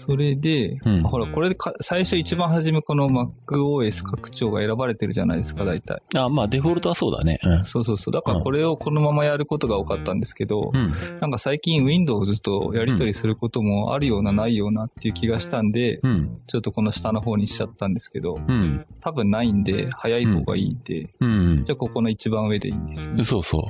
[0.00, 6.02] それで、うん、ほら、これでか、最初一番初めこの MacOS 拡張が選ばれてるじゃないですか、大体。
[6.16, 7.38] あ、まあデフォルトはそうだね。
[7.44, 8.12] うん、そうそうそう。
[8.12, 23.22] だからこれをこのままやることが多かったんですけど、うん、なんか最近 Windows とやり取りすることもあるような、ないようなっていう気がしたんで、うん、ちょっとこの下の方にしちゃったんですけど、うん、多分ないんで、早い方がいいんで、うん、じゃあここの一番上でいいんですね。
[23.24, 23.64] そうそう。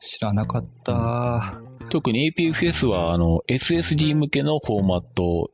[0.00, 1.69] 知らなかった。
[1.90, 5.50] 特に APFS は、あの、SSD 向けのフォーマット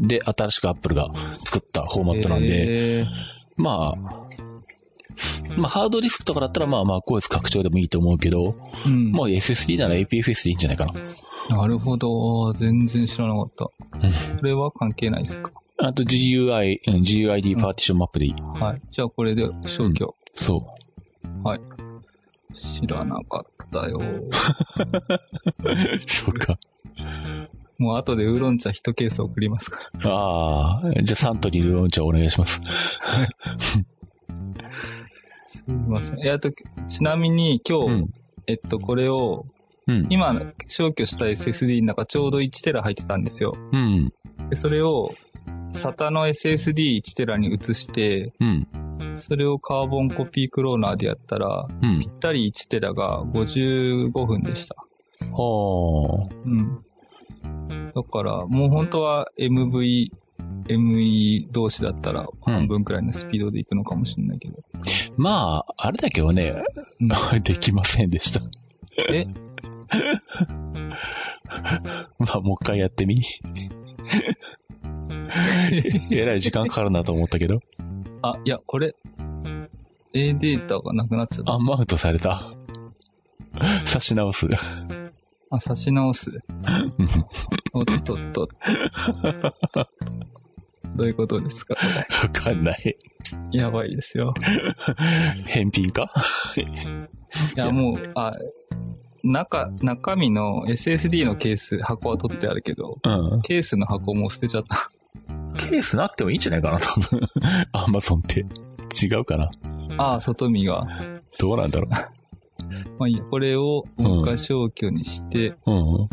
[0.00, 1.08] で、新しく Apple が
[1.44, 3.04] 作ったフォーマットなんで、
[3.56, 4.28] まあ、
[5.56, 8.54] まあ、ハードディスクとかだったら、まあまあ、こういう拡張でもいいと思うけど、
[8.86, 10.92] うん、まあ SSD なら APFS でいいんじゃないかな。
[11.56, 12.52] なるほど。
[12.52, 13.64] 全然知らなかった。
[13.64, 13.72] こ
[14.42, 15.50] れは関係ないですか？
[15.78, 18.32] あと GUI、GUID パーティションマップでいい。
[18.32, 18.80] うん、はい。
[18.92, 21.46] じゃあこれで消去、うん、そう。
[21.46, 21.60] はい。
[22.58, 23.98] 知らなかったよ。
[26.06, 26.58] そうか。
[27.78, 30.10] もう後でウーロン茶一ケース送りますから。
[30.10, 32.60] ああ、じゃあサントリーウーロン茶お願いします。
[35.46, 36.26] すみません。
[36.26, 36.50] えっと、
[36.88, 38.10] ちなみに今日、うん、
[38.48, 39.46] えっと、これを、
[39.86, 40.34] うん、今、
[40.66, 43.54] 消去した SSD の中ちょうど1テラ入ってたんですよ。
[43.72, 44.12] うん。
[44.50, 45.14] で、それを、
[45.74, 48.66] SATA の SSD1 テラに移して、うん。
[49.16, 54.74] それをカーボンコピークローナーでやったら、うん、ぴったり1テラが55分でした。
[55.32, 56.28] はあ。
[56.44, 56.84] うん。
[57.94, 60.10] だから、もう本当は MV、
[60.68, 64.56] ME 同士だったら半分くらいのスピードで行くのかもしれないけど。
[64.56, 66.62] うん、まあ、あれだけどね、
[67.00, 67.04] う
[67.36, 68.40] ん、 できませんでした。
[69.12, 69.26] え？
[72.18, 73.22] まあ、もう一回やってみ。
[76.10, 77.60] えらい時間かかるなと思ったけど。
[78.22, 78.94] あ、いや、これ、
[80.14, 81.52] A データがなくなっちゃった。
[81.52, 82.42] あ、マウントされた。
[83.86, 84.46] 差し直す。
[85.50, 86.30] あ、差し直す。
[87.72, 88.48] おっとっと。
[90.94, 92.06] どういうことですかこれ？
[92.22, 92.96] わかんない。
[93.52, 94.34] やばいですよ。
[95.46, 96.12] 返品か？
[96.56, 98.32] いや、もう、あ、
[99.22, 104.88] 中、中身の SSD のケース、箱は取ってあるけど、うん、ケースの箱も捨てちゃった。
[105.56, 107.20] ケースなくてもいいんじゃないかな、多分。
[107.72, 108.44] アマゾンって。
[109.02, 109.50] 違うかな。
[109.96, 110.86] ああ、外見が。
[111.38, 111.90] どうなんだろう。
[112.98, 116.08] まあいいこれを文化消去にして、うん、うん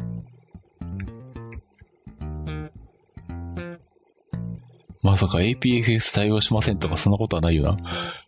[5.02, 7.78] まさか APFS 対応しませんとかそんなことはないよな。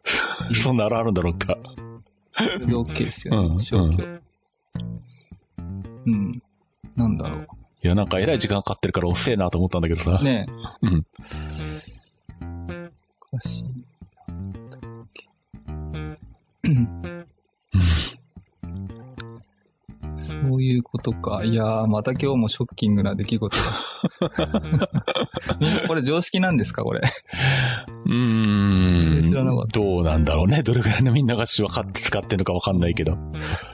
[0.54, 1.58] そんなあるんだろうか。
[2.34, 3.50] それで OK ですよね。
[3.50, 3.60] うん。
[3.60, 4.06] 消去。
[6.06, 6.44] うん。
[6.96, 7.48] なんだろう。
[7.88, 10.20] いや、なんか偉い時間かかってるから遅えなと思ったんだけどさ。
[10.22, 10.46] ね
[10.84, 10.88] え。
[10.88, 11.06] うん。
[13.32, 13.64] おかしい。
[20.18, 21.42] そういうことか。
[21.46, 23.58] いやー、また今日もショッキングな出来事
[25.88, 27.02] これ常識なんですかこれ？
[28.06, 29.24] うーん。
[29.24, 29.80] 知らなかった。
[29.80, 30.62] どうなんだろうね。
[30.64, 33.16] どれくらいのみんなが分かって使ってるのかわかんないけど。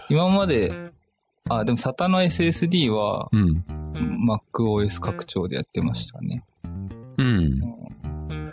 [0.10, 0.92] 今まで、
[1.50, 3.64] あ、でも SATA の SSD は、うん。
[3.94, 6.44] MacOS 拡張でやってましたね。
[7.18, 7.62] うん。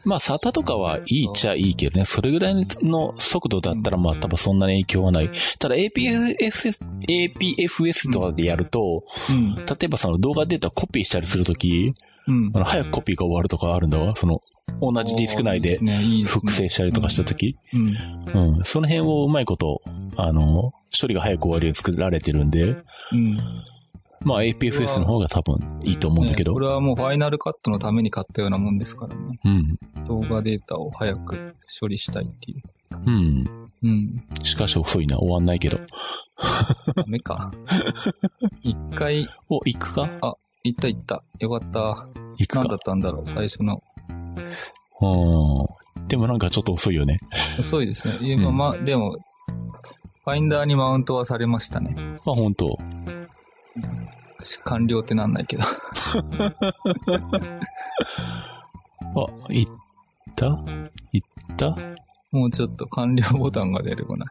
[0.04, 2.04] まあ、SATA とかはいいっちゃいいけどね。
[2.04, 5.30] それぐらいの速度だったら、まあ、多分そんなに影響はない。
[5.58, 11.92] ただ APFS、APFS とかでやると、うん、例えばその動画データコピーしたりするとき、
[12.26, 14.14] うん、あの早くコピーが終わるとかあるんだわ。
[14.16, 14.40] その、
[14.80, 15.78] 同じディスク内で
[16.24, 17.78] 複製したりとかしたとき、う
[18.38, 18.64] ん、うん。
[18.64, 19.82] その辺をうまいこと、
[20.16, 22.76] あの、処理が早く終わるように作られてるんで、
[23.12, 23.38] うん。
[24.24, 26.54] まあ APFS の方が多分いいと思うんだけど、ね。
[26.54, 29.40] これはもうファイナルカットのために買ったようなもんですからね。
[29.44, 29.78] うん。
[30.06, 32.62] 動画データを早く処理したいっていう。
[33.06, 33.44] うん。
[33.82, 34.24] うん。
[34.42, 35.78] しかし遅いな、終わんないけど。
[36.96, 37.50] ダメか。
[38.62, 39.26] 一回。
[39.48, 40.10] お、行くか？
[40.20, 41.22] あ、行った行った。
[41.38, 42.08] よかった。
[42.36, 42.58] 行くか？
[42.60, 43.82] 何だったんだろう、最初の。
[45.00, 46.08] うん。
[46.08, 47.18] でもなんかちょっと遅いよね。
[47.58, 48.18] 遅いですね。
[48.20, 51.94] 今、ま、でも、ファインダーにマウントはされましたね。
[52.26, 52.76] あ、本当。
[54.64, 55.64] 完了ってなんないけど。
[59.12, 59.66] あ、いっ
[60.36, 60.46] た？
[61.12, 61.22] いっ
[61.56, 61.76] た？
[62.30, 64.28] もうちょっと完了ボタンが出るこない。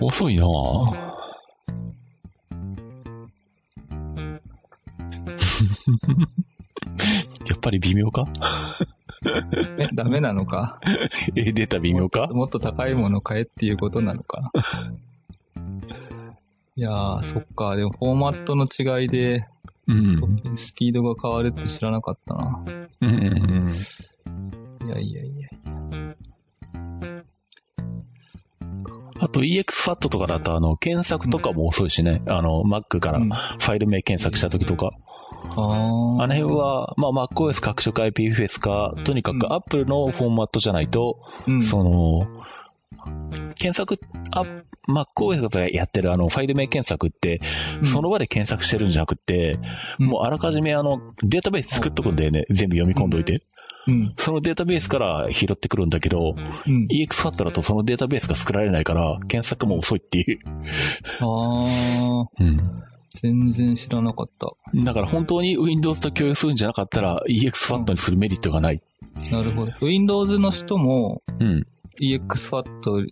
[0.00, 0.44] 遅いな。
[7.48, 8.24] やっぱり微妙か？
[9.78, 10.80] え、ダメなのか？
[11.36, 12.28] え、出た微妙か？
[12.28, 14.50] もっと高いもの買えっていうことなのか？
[16.76, 17.76] いやー、そっか。
[17.76, 19.46] でもフォーマットの違いで、
[19.86, 22.64] うん、スピードが変わるって知らなかったな。
[23.00, 24.88] うんうんうん。
[24.88, 25.48] いやいやいや。
[29.22, 32.22] あと EXFAT とかだと、あの、検索とかも遅いしね。
[32.24, 34.92] うん、あの、Mac からファイル名検索した時とか。
[35.56, 42.26] あの辺は、まあ、MacOS 各色 IPFS か、とにかく Apple のフォーマットじゃないと、うん、その、
[43.58, 43.98] 検索、
[44.88, 47.40] あ、MacOS がやってるあの、ファイル名検索って、
[47.84, 49.58] その場で検索してるんじゃなくて、
[49.98, 52.44] うん、もうあらかじめあの、データベース作っとくんだよね。
[52.50, 53.44] 全部読み込んどいて。
[53.88, 56.34] うん、そのデータベースから拾ってくるんだけど、
[56.66, 60.38] うん、EXFAT だとそのデータベースが作られないから、検索も遅いっていう。
[61.20, 62.42] ああ。
[62.42, 62.56] うん。
[63.22, 64.52] 全然知らなかった。
[64.84, 68.80] だから本当に Windows と共有するんじゃなかったら EXFAT にするメリットがない。
[69.32, 69.72] なるほど。
[69.80, 71.66] Windows の人も、うん。
[72.00, 73.08] EXFAT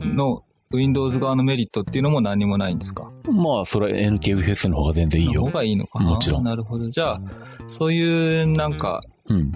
[0.00, 0.43] の
[0.74, 3.10] Windows 側のメリットっていうのも何もないんですか？
[3.24, 5.42] まあ、それは NKFS の方が全然いいよ。
[5.42, 6.10] の方がいいのかな？
[6.10, 6.44] もちろん。
[6.44, 6.88] なるほど。
[6.90, 7.20] じゃあ、
[7.68, 9.52] そういうなんか、うん。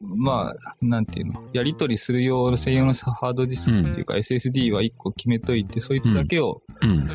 [0.00, 7.08] まあ、なんていうの、やり取りする用の専用のハードディスクっていうか、うん、SSD は1個決めといて、そいつだけを、うん、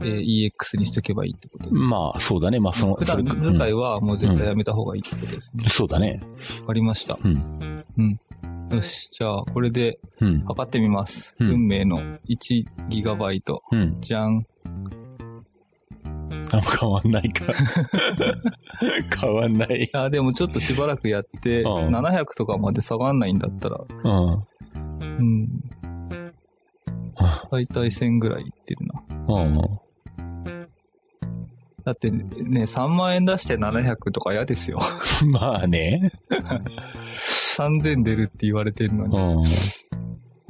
[0.00, 1.68] えー、EX にしとけばいいってこと？
[1.70, 2.58] ですまあ、そうだね。
[2.58, 5.68] まあ、その、普段使いはもう絶対やめた方がいいってことですね。
[5.68, 6.20] そうだね。
[6.62, 7.18] わかりました。
[7.22, 7.84] うん。
[7.98, 8.20] うん。
[8.74, 9.98] よし、じゃあ、これで、
[10.46, 11.34] 測ってみます。
[11.38, 13.60] うん、運命の 1GB。
[13.72, 14.46] うん、じゃん。
[16.52, 17.52] あんま変わんないか。
[19.20, 19.88] 変わんない。
[19.92, 24.46] あ、でもちょっとしばらくやって、うん、700とかまで下がんないんだったら、うん。
[25.02, 25.48] うん。
[27.50, 29.02] だいたい1000ぐらいいってるな。
[29.28, 29.83] うん。
[31.84, 32.24] だってね、
[32.62, 34.80] 3万円出して700とか嫌ですよ。
[35.30, 36.10] まあね。
[37.56, 39.16] 3000出るって言われてるのに。
[39.16, 39.44] うん。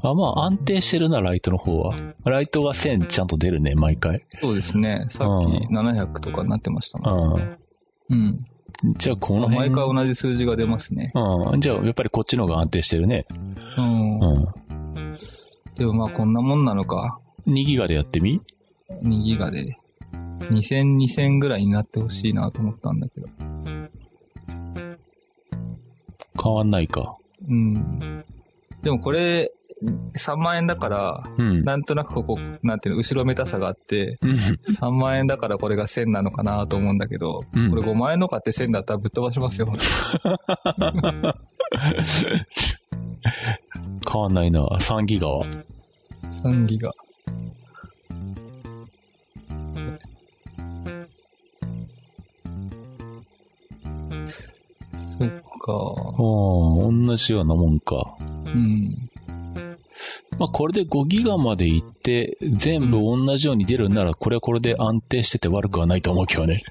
[0.03, 1.95] あ、まあ安定してるな、ライトの方は。
[2.25, 4.23] ライトが1000ちゃんと出るね、毎回。
[4.41, 5.07] そうですね。
[5.11, 7.35] さっき700とかになってましたもん。
[7.35, 7.59] うん。
[8.11, 8.45] うん。
[8.99, 9.71] じゃあこの辺。
[9.71, 11.11] 毎回同じ数字が出ますね。
[11.15, 11.61] うん。
[11.61, 13.25] じゃあやっぱりこっちの方が安定してるね。
[13.77, 14.19] うん。
[14.21, 14.47] うん。
[15.77, 17.19] でもまあこんなもんなのか。
[17.49, 18.41] 2ギガでやってみ
[19.03, 19.79] ?2 ギガで。
[20.49, 23.27] 2000、2000ぐらいになってほしいなと思ったんだけど。
[26.43, 27.17] 変わんないか。
[27.49, 28.25] うん。
[28.83, 29.53] でもこれ、
[30.17, 39.67] 3万円だから、うん、なんとなくここ、なんていうの、後ろめたさがあって、うん、3万円だからこれが1000なのかなと思うんだけど、うん、これ5万円の買って1000だったらぶっ飛ばしますよ。
[44.11, 44.61] 変わんないな。
[44.61, 45.45] 3ギガは
[46.43, 46.93] ?3 ギガ。
[55.65, 55.73] か。
[55.73, 58.17] ああ、同じようなもんか。
[58.47, 59.11] うん。
[60.39, 66.63] まあ、これで5ギガまでいって、全部同じように出るんなら、これはこれで安定してて悪くはないと思うけどね。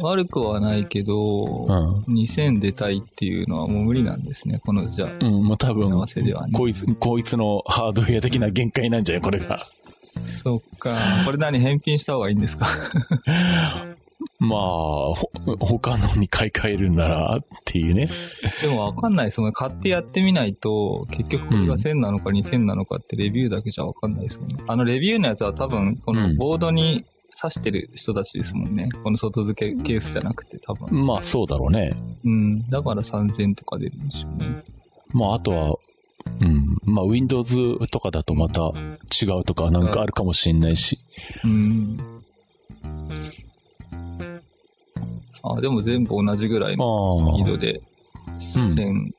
[0.00, 5.26] 悪くはないけど、うん、2000出たいっていうのはもう無理なんですね、このじゃあ。
[5.26, 6.06] うん、まあ多分、ね、
[6.52, 9.64] こいつ、こいつのハードウェア的な限界なんじゃないこれが。
[10.44, 11.24] そっか。
[11.24, 12.66] これ何返品した方がいいんですか？
[14.40, 14.58] まあ、
[15.14, 18.08] ほ、他のに買い替えるんならっていうね。
[18.62, 19.32] でもわかんない。
[19.32, 24.56] その買ってやってみないと、結局これが1000なのか2000なのかってレビューだけじゃわかんないですもんね。
[24.66, 27.04] あのレビューのやつは多分、このボードに
[27.40, 28.88] 刺してる人たちですもんね。
[29.04, 31.06] この外付けケースじゃなくて多分。
[31.06, 31.90] まあそうだろうね。
[32.24, 32.60] うん。
[32.68, 34.64] だから3000とか出るんでしょうね。
[35.12, 35.76] まああとは、
[36.40, 36.78] うん。
[36.84, 38.72] まあ Windows とかだとまた
[39.22, 40.98] 違うとかなんかあるかもしんないし。
[41.44, 41.96] うん。
[45.42, 47.80] あ、でも全部同じぐらいのスピードで、
[48.38, 49.12] 1000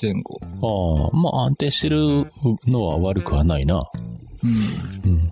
[0.00, 0.38] 前後。
[0.42, 2.26] ああ、まあ安定してる
[2.66, 3.82] のは悪くはないな。
[4.44, 4.56] うん。
[5.10, 5.30] うん。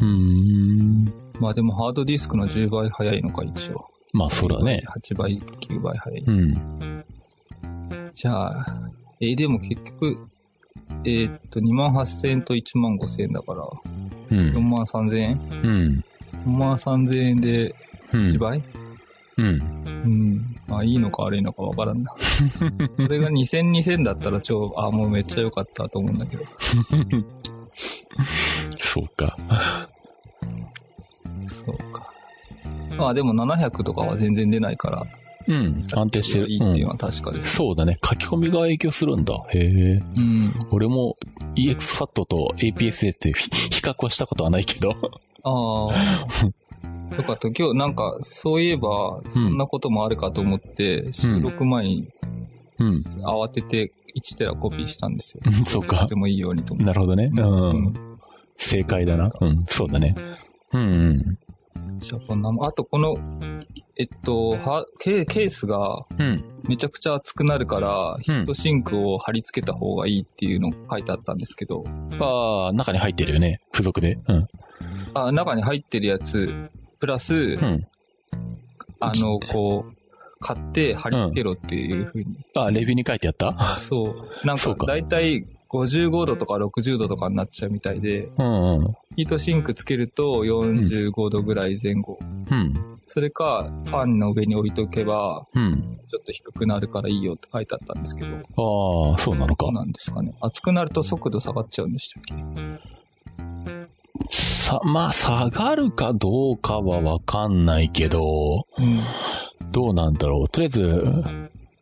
[0.00, 1.12] うん。
[1.40, 3.86] まあでもハードディスクの10倍速いのか、一応。
[4.12, 4.84] まあそうだね。
[5.02, 6.20] 8倍、9倍速い。
[6.20, 6.54] うん。
[8.12, 8.66] じゃあ、
[9.20, 10.28] えー、でも結局、
[11.04, 13.68] えー、っと、2万8000円と1万5000円だから、
[14.30, 15.40] うん、4万3000円？
[15.62, 16.04] うん。
[16.44, 17.74] まあ3000円で
[18.12, 18.62] 1倍、
[19.36, 19.84] うん、うん。
[20.06, 20.56] うん。
[20.66, 22.14] まあいいのか悪いのかわからんな。
[22.96, 26.44] それが2000、2000だったら超、あ、もうめっちゃ良かったと思うんだけど。
[28.78, 29.36] そうか。
[31.48, 32.12] そうか。
[32.96, 35.06] まあでも700とかは全然出ないから。
[35.46, 36.48] うん、安定してる。
[36.48, 37.98] いいっていうのは確かです、ねうん、そうだね。
[38.02, 39.34] 書き込みが影響するんだ。
[39.52, 40.02] へえ。
[40.16, 40.54] うん。
[40.70, 41.16] 俺も
[41.56, 44.94] EXFAT と APS って比較はしたことはないけど。
[45.44, 45.94] ああ。
[47.16, 47.48] よかった。
[47.48, 52.08] 今日なんか、そういえば、そんなこともあるかと思って、収録前に、
[52.78, 52.88] うん。
[53.22, 55.42] 慌てて1テラコピーしたんですよ。
[55.46, 56.06] うん、 そうか。
[56.06, 56.84] でもいいようにと思って。
[56.84, 57.30] なるほどね。
[57.36, 57.94] うん。
[58.56, 59.30] 正解だな。
[59.40, 60.14] うん、そうだね。
[60.72, 61.38] うんうん。
[61.98, 63.14] じゃあ、こんなあと、この、
[63.96, 66.04] えっと、はケ、ケースが、
[66.68, 71.84] めちゃくちゃ熱くなるから、ヒートシンクを貼り付けた方がいいっていうの書いてあったんですけど。
[72.18, 73.60] ああ、中に入ってるよね。
[73.72, 74.18] 付属で。
[74.26, 74.48] うん。
[75.14, 77.86] あ、中に入ってるやつ、プラス、うん、
[79.00, 79.94] あの、こう、
[80.40, 82.62] 買って貼り付けろっていうふうに、うん。
[82.62, 83.76] あ、レビューに書いてあった？
[83.78, 84.02] そ
[84.42, 84.46] う。
[84.46, 92.18] なんか、だいたい55度とか60度とかになっちゃうみたいで、うんうん、ヒートシンクつけると45度ぐらい前後。
[92.50, 92.74] うん。
[93.06, 95.72] それか、ファンの上に置いとけば、うん。
[96.10, 98.36] ちょっと低くなるからいいよって書いてあったんですけど。
[98.36, 99.66] ああ、そうなのか。
[99.66, 100.34] そうなんですかね。
[100.40, 103.73] 熱くなると速度下がっちゃうんでしたっけ？
[104.30, 109.02] さ、まあ、下がるかどうかはわかんないけど、うん、
[109.70, 110.48] どうなんだろう。
[110.48, 111.24] とりあえず、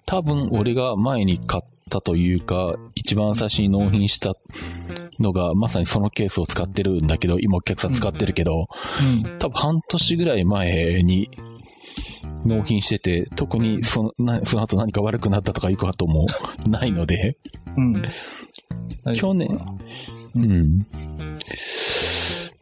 [0.07, 4.35] 多分俺が前に買ったというか、一番最初に納品した
[5.21, 8.68] のが、まさにそのケースを使ってるんだけど、今お客さん使ってるけど、
[9.01, 11.31] うん、多分半年ぐらい前に
[12.45, 16.27] 納品してて、特にその、なその後何か悪くなったとかいうことも
[16.66, 17.37] ないので、
[17.77, 19.49] うん、去年、
[20.35, 20.81] うん。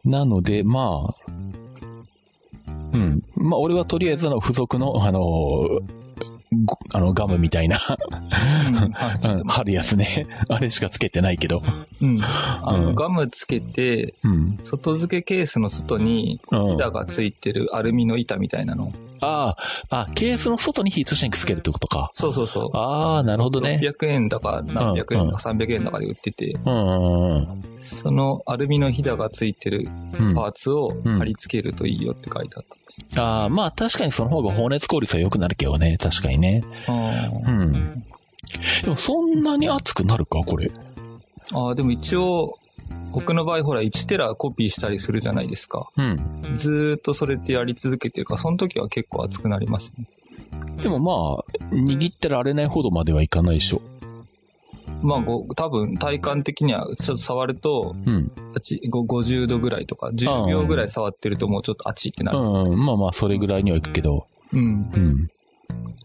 [0.05, 1.31] なので、まあ、
[2.93, 3.23] うん。
[3.35, 5.21] まあ、俺はとりあえずの付属の、あの、
[6.93, 7.97] あの、ガムみたいな
[9.23, 10.25] うん、貼るやつね。
[10.49, 11.61] あれしかつけてないけど。
[12.01, 12.19] うん。
[12.21, 16.41] あの、ガムつけて、うん、外付けケースの外に、
[16.75, 19.55] 板がついてるアルミの板みたいなのあ
[19.89, 22.11] あ、あ、ケースの外にヒートシンクつけるってことか。
[22.13, 22.77] そうそうそう。
[22.77, 23.79] ああ、なるほどね。
[23.81, 29.85] 600円だか何百円だか300円だかで売ってて、うんうん、そのアルミのひだがついてる
[30.35, 33.07] パーツを貼り付けるといいよって書いてあったんです。
[33.13, 35.97] うん、ああ、まあ確かにその方が放熱効率は良くなるけどね。
[35.99, 36.63] 確かにね。
[36.87, 36.91] う
[37.51, 37.71] ん。
[38.83, 40.71] でもそんなに熱くなるかこれ。
[41.53, 42.57] ああ、でも一応、
[43.11, 45.89] 僕の場合ほら1テラコピーしたりするじゃないですか。
[45.97, 46.17] うん。
[46.55, 50.05] ずーっとそれってやり続けてるから、その時は結構熱くなりますね。
[50.81, 53.81] でもまあ、握ってられないほどまではいかないでしょ。
[55.01, 62.39] まあ、ご多分体感的にはちょっと触ると、うん、50度ぐらいとか、10秒ぐらい触ってるともうちょっと熱いってなる。
[62.39, 64.27] うん、まあまあ、それぐらいにはいくけど。
[64.53, 64.91] うん。
[64.95, 65.29] うん。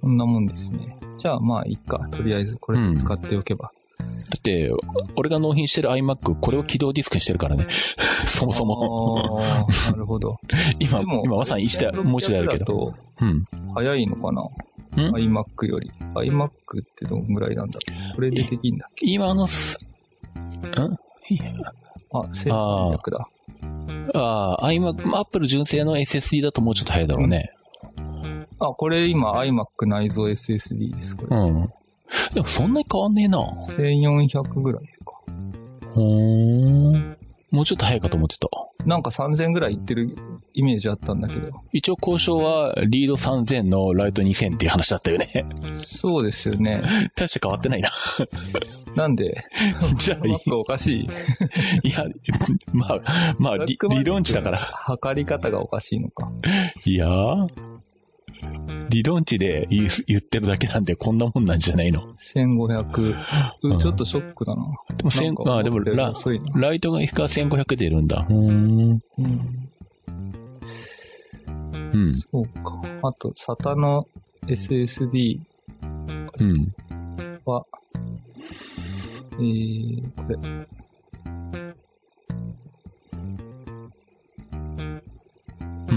[0.00, 0.96] そんなもんですね。
[1.18, 2.08] じゃあまあいいか。
[2.10, 3.72] とりあえずこれ使っておけば。
[3.98, 4.04] だ
[4.38, 4.70] って、
[5.16, 7.64] 俺が納品してる iMac、これを起動ディスクにしてるからね。
[8.26, 9.40] そもそも。
[9.90, 10.36] なるほど。
[10.80, 12.94] 今、今まさに一台、もう一台あるけど。
[13.20, 13.44] うん。
[13.74, 14.42] 早いのかな
[14.96, 15.90] ?iMac より。
[16.14, 16.50] iMac っ
[16.96, 17.78] てどんぐらいなんだ
[18.14, 19.06] これでできんだっけ？
[19.08, 19.78] 今のす、
[20.64, 20.68] ん？
[22.12, 23.28] あ、1200だ。
[24.14, 27.52] ああ、iMac、Apple 純正の SSD だともうちょっと早いだろうね。
[28.58, 31.36] あ、これ今 iMac 内蔵 SSD です、これ。
[31.36, 31.70] うん。
[32.34, 33.38] でもそんなに変わんねえな。
[33.70, 35.12] 1400ぐらいか。
[35.94, 37.16] ほーん。
[37.50, 38.48] もうちょっと早いかと思ってた。
[38.84, 40.16] なんか3000ぐらいいってる
[40.54, 41.50] イメージあったんだけど。
[41.72, 45.44] 一応交渉はリード3000のライト2000っていう話だったよね。
[45.82, 46.82] そうですよね。
[47.16, 47.90] 大して変わってないな。
[48.94, 49.44] なんで？
[49.98, 51.06] じゃあ、マックおかし
[51.82, 52.04] いいや、
[52.72, 54.58] まあ、まあ理、理論値だから。
[54.58, 56.30] 測り方がおかしいのか。
[56.84, 57.48] いやー、
[58.88, 63.14] 理論値で言ってるだけなんでこんなもんなんじゃないの ?1500。
[63.62, 64.64] うん、ちょっとショックだな。
[64.96, 66.12] でも、千、あ、でもラ、
[66.54, 68.26] ライトが1500出るんだ。
[68.28, 68.90] うん。
[68.90, 69.02] うん。
[71.92, 72.20] うん。
[72.20, 72.80] そうか。
[73.02, 74.06] あと、SATA の
[74.46, 75.40] SSD。
[76.38, 76.74] うん。
[77.44, 77.64] は、
[79.32, 80.36] えー、これ。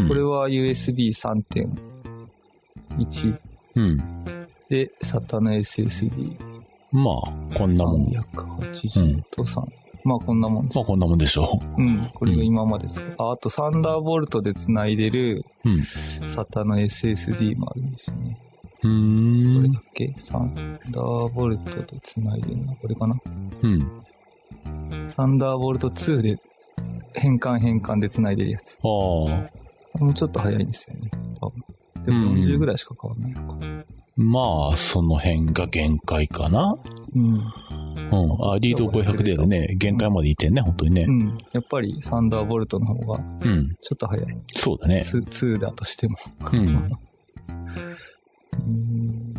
[0.07, 1.98] これは USB3.5
[2.99, 3.39] 1。
[3.75, 3.97] うん。
[4.69, 6.37] で、SATA の SSD。
[6.91, 8.07] まあ、こんなもん。
[8.07, 9.61] 380と3。
[9.61, 9.67] うん、
[10.03, 11.81] まあ、こんなもんまあ、こんなもんでしょう。
[11.81, 12.11] うん。
[12.13, 12.93] これが今までで。
[13.01, 15.75] うん、あ、あと、サンダーボルトで繋いでる、うん。
[16.27, 18.37] SATA の SSD もあるんですね。
[18.81, 19.55] うん。
[19.57, 20.15] これだっけ？
[20.19, 20.55] サン
[20.89, 23.15] ダーボルトで繋いでるのこれかな？
[23.61, 23.79] うん。
[25.09, 26.37] サンダーボルト2で
[27.13, 28.77] 変換変換で繋いでるやつ。
[28.81, 29.99] ああ。
[30.01, 31.11] もうちょっと早いんですよね。
[31.41, 31.61] 多分。
[32.05, 33.85] でも40ぐらいしか変わんないのか。
[34.15, 36.75] まあ、その辺が限界かな。
[37.15, 37.35] うん。
[37.35, 37.41] うん。
[38.51, 41.03] あ、リード500でね、限界までいってんね、本当にね。
[41.03, 41.37] うん。
[41.53, 43.75] やっぱりサンダーボルトの方が、うん。
[43.81, 44.41] ちょっと早い。
[44.55, 45.03] そうだね。
[45.05, 46.17] 2, 2だとしても。
[46.51, 46.67] うん。
[48.59, 49.33] うん、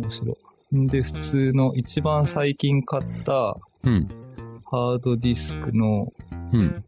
[0.00, 0.86] 面白い。
[0.86, 4.08] で、普通の一番最近買った、うん。
[4.64, 6.06] ハードディスクの、
[6.52, 6.84] うん。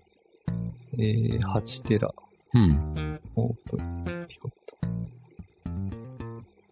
[0.96, 2.14] えー、8テラ。
[2.54, 3.20] うん。
[3.36, 4.26] オープン。
[4.28, 4.52] ピコッ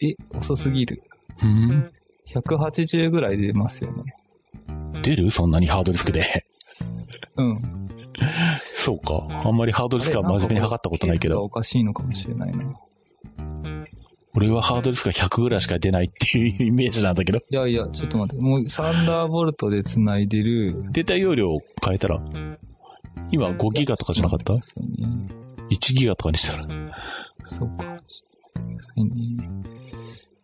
[0.00, 1.02] え、遅すぎる。
[1.42, 1.90] うん
[2.28, 4.14] ?180 ぐらい出ますよね。
[5.02, 5.30] 出る？
[5.30, 6.46] そんなにハードディスクで。
[7.36, 7.58] うん。
[8.74, 9.26] そうか。
[9.44, 11.42] あんまりハードディスクは真面目に測ったことないけど。
[11.42, 12.74] おかしいのかもしれないな。
[14.34, 17.38] 俺はハードディスクが100ぐらいしか出ないっていうイメージなんだけど。
[17.38, 18.42] いやいや、ちょっと待って。
[18.42, 20.84] もうサンダーボルトで繋いでる。
[20.92, 22.18] データ容量を変えたら、
[23.30, 24.60] 今5ギガとかじゃなかった、ね、
[25.74, 26.62] ?1 ギガとかにしたら。
[27.44, 27.84] そうか。
[27.84, 27.98] ちょっ
[28.54, 29.12] と待ってくださいね。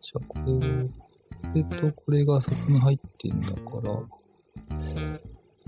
[0.01, 0.65] じゃあ、これを、こ
[1.53, 3.53] れとこれがそこに入ってんだか
[3.83, 3.93] ら、
[4.71, 5.17] え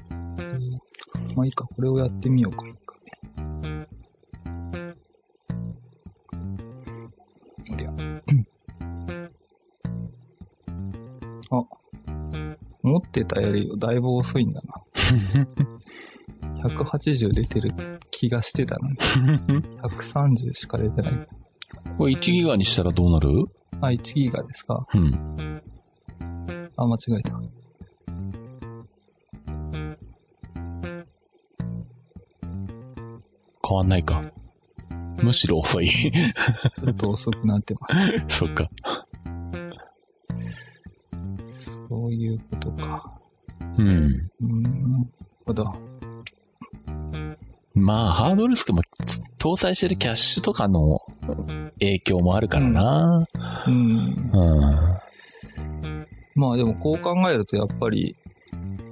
[0.09, 0.79] ー、
[1.35, 2.63] まあいいか、これをやってみようか。
[7.71, 7.91] おりゃ。
[11.51, 11.63] あ、
[12.83, 14.73] 思ってたよりだいぶ遅いんだな。
[16.59, 17.71] 180出てる
[18.11, 18.97] 気がしてたのに。
[19.81, 21.27] 130しか出てない。
[21.97, 23.45] これ1ギガにしたらどうなる？
[23.81, 25.61] あ、1ギガですかうん。
[26.77, 27.33] あ、間違えた。
[33.67, 34.21] 変わんないか。
[35.23, 35.89] むしろ遅い。
[35.89, 37.87] ちょっと遅くなってま
[38.29, 38.37] す。
[38.45, 38.69] そっか。
[41.87, 43.19] そういうことか。
[43.77, 43.89] うん。
[43.89, 44.61] うん。
[44.63, 45.09] なる
[45.45, 45.90] ほど。
[47.73, 48.81] まあ、ハードディスクも
[49.37, 51.01] 搭載してるキャッシュとかの
[51.79, 53.25] 影響もあるからな。
[53.67, 53.75] うん。
[53.75, 53.79] う
[54.11, 55.01] ん。
[56.35, 58.15] まあでもこう考えるとやっぱり、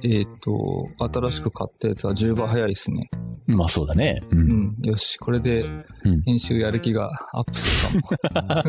[0.04, 3.10] えっ、ー、と、新しく買ったやつは10倍早いですね。
[3.48, 4.22] まあそうだね。
[4.30, 4.40] うん。
[4.40, 5.62] うん、よし、これで
[6.26, 8.14] 編集やる気がアップするか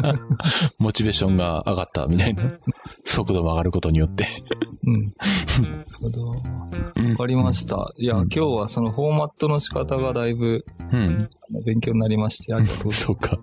[0.02, 0.14] も。
[0.78, 2.44] モチベーションが上がったみたいな。
[3.10, 4.26] 速度も上がることによって。
[4.86, 4.98] うん。
[4.98, 5.14] なる
[6.00, 6.28] ほど。
[6.30, 6.36] わ
[7.16, 7.92] かりました。
[7.96, 11.18] いや、うん、今日はそのフォーマットの仕方がだいぶ、うん。
[11.64, 13.02] 勉強になりまして、ありがとうございます。
[13.06, 13.38] そうか。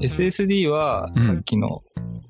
[0.00, 1.82] SSD はさっきの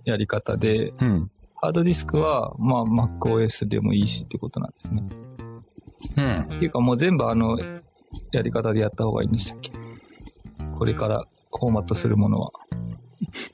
[0.04, 5.02] やり方で、うん、ハードディスクは、まあ MacOS でもいいしってことなんですね。
[6.16, 6.40] うん。
[6.40, 7.56] っていうかもう全部あの、
[8.32, 9.70] やり方でやった方がいいんでしたっけ？
[10.76, 12.50] これからフォーマットするものは。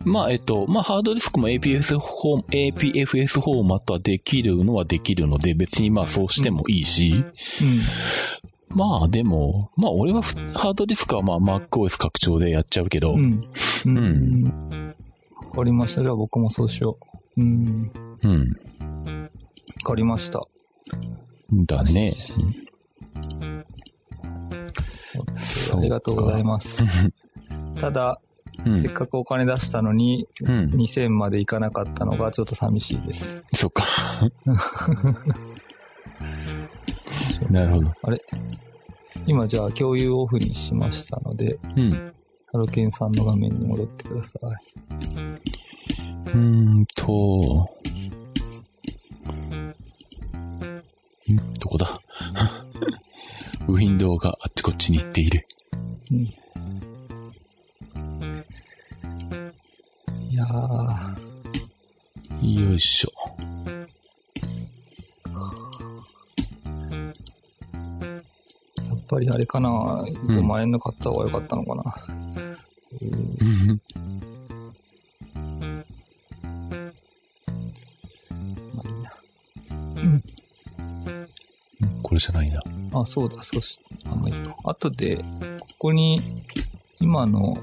[0.04, 7.24] まあ、えっと、まあ、ハードディスクも APS フォー、APFS フォーマットはできるのはできるので、別にまあそうしてもいいし、
[7.60, 7.82] うん、
[8.76, 13.14] まあでも、まあ俺はハードディスクはまあ MacOS 拡張でやっちゃうけど。
[13.14, 13.40] うん。
[13.86, 14.94] うん。
[15.46, 16.02] わ、かりました。
[16.02, 16.98] じゃあ僕もそうしよ
[17.36, 17.40] う。
[17.40, 17.92] うん。
[18.22, 18.38] うん。
[19.20, 19.28] わ
[19.84, 20.42] かりました。
[21.66, 22.14] だね。
[25.72, 26.78] ありがとうございます。
[27.76, 28.20] ただ、
[28.66, 33.42] うん、せっかくお金出したのに、うん、2000までいかなかったのがちょっと寂しいです。
[33.52, 33.86] そっか。
[37.50, 37.92] なるほど。
[38.02, 38.22] あれ？
[39.26, 41.90] 今じゃあ共有オフにしましたので、うん。
[42.52, 44.42] ハロケンさんの画面に戻ってください。
[46.26, 47.68] うーんと、
[51.32, 51.36] ん？
[51.58, 52.00] どこだ？
[53.66, 55.46] ウィンドウがあっちこっちに行っている。
[56.12, 56.28] うん、
[60.34, 60.44] いや
[62.42, 63.10] よいしょ。
[68.82, 71.84] やっぱりあれかな、5万円の買った方が良かったのかな。
[73.00, 73.04] う
[80.02, 80.20] ん、
[82.02, 82.60] これじゃないな。
[82.92, 84.56] あ、そうだ、そうし、あんまいいか。
[84.64, 85.24] 後で、こ
[85.78, 86.20] こに、
[86.98, 87.56] 今の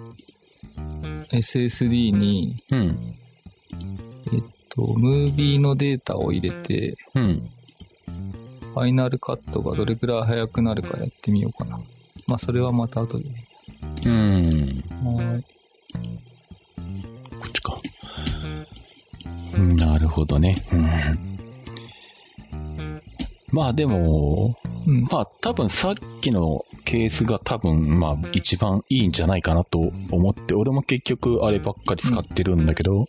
[1.31, 3.15] SSD に、うん。
[4.33, 7.49] えっと、ムービーのデータを入れて、うん。
[8.73, 11.79] ファイナルカットがどれくらい速くなるかやってみようかな。
[12.27, 13.45] まあ、それはまた後でね。
[14.05, 14.83] うん。
[15.17, 15.43] はい。
[17.37, 17.77] こっちか。
[19.85, 20.55] なるほどね。
[20.71, 21.21] うん。
[23.51, 24.57] まあでも、
[24.87, 29.79] うん、まあ多分さっきのケースが多分まあ一番いいんじゃないかなと
[30.11, 33.07] 思って、俺も結局あればっかり使ってるんだけど、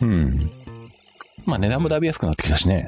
[0.00, 0.08] うん。
[0.12, 0.38] うん。
[1.46, 2.86] まあ値段もだいぶ安くなってきたしね。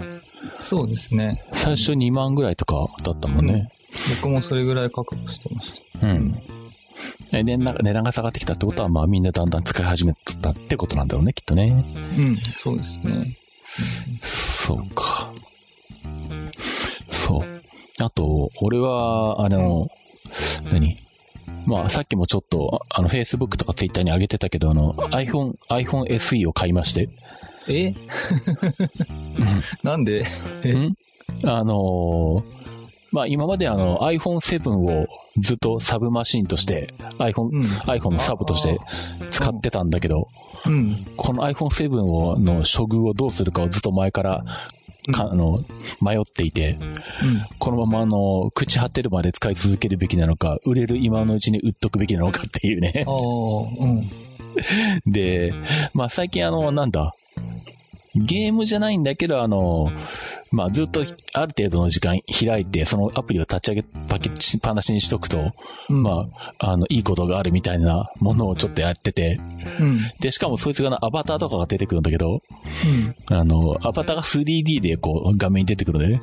[0.61, 1.42] そうですね。
[1.53, 3.72] 最初2万ぐらいとかだったもんね。
[4.11, 6.07] うん、僕もそれぐらい覚悟してました。
[6.07, 6.40] うん。
[7.32, 11.84] 値段値段が下がってきたってことは、まあみんなだんだん使い始めたってことなんだろうね、きっとね。
[12.16, 13.36] うん、そうですね。
[14.22, 15.32] そうか。
[18.01, 19.88] あと、俺は、あの、
[20.72, 20.99] 何？
[21.66, 27.09] まあ、さっきもちょっと、あの、Facebook とか Twitter に上げてたけど、あの、iPhone、iPhone SE を買いまして。
[27.68, 27.92] え？
[29.82, 30.26] なんで？
[30.64, 30.90] え？
[31.44, 32.42] あの
[33.12, 35.07] まあ今まであの iPhone7 を
[35.38, 38.78] ずっとサブマシンとして、iPhone、うん、iPhone のサブとして
[39.30, 40.28] 使ってたんだけど、
[40.66, 44.68] うん、この iPhone7 をの処遇をどうするかをずっと前からか、
[45.14, 45.61] あの、
[46.00, 46.78] 迷っていて、
[47.22, 53.04] うん、このままあの、朽ち果てるまで使い続けるべきなのか、売れる今のうちに売っとくべきなのかっていうね。
[53.06, 54.02] うん、
[55.11, 55.52] で、
[55.94, 57.14] まあ最近あの、なんだ、
[58.14, 59.90] ゲームじゃないんだけど、あの、
[60.50, 61.04] まあずっと
[61.34, 64.32] ある程度の時間開いて、そのアプリを立ち上げ、パケっ
[64.62, 65.52] ぱなしにしとくと、
[65.90, 66.28] うん、ま
[66.59, 69.38] あ、あの、いいことがあるみたいなものをちょっとやってて、
[69.78, 72.40] うん、で、しかもそいつがアバターとかが出てくるんだけど、
[73.30, 76.20] うん、あの、アバターが 3D でこう画面に出てくるのね。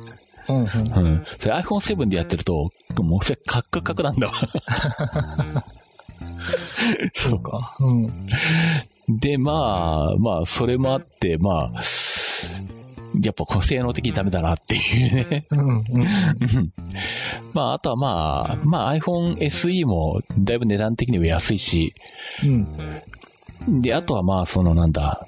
[0.48, 1.26] うんうん、うん。
[1.38, 4.32] それ iPhone7 でやってると、もうそれカックカクなんだわ。
[7.14, 7.76] そうか。
[7.80, 8.06] うん。
[9.08, 11.82] で、まあ、まあ、それもあって、まあ、
[13.22, 15.46] やっぱこう性能的にダメだなっていうね。
[15.50, 15.84] うん、
[17.54, 21.94] まあ、あとはまあ、まあ iPhone SE もだいぶ値段的には安いし、
[23.68, 25.26] うん、で、あとはまあ、そのなんだ、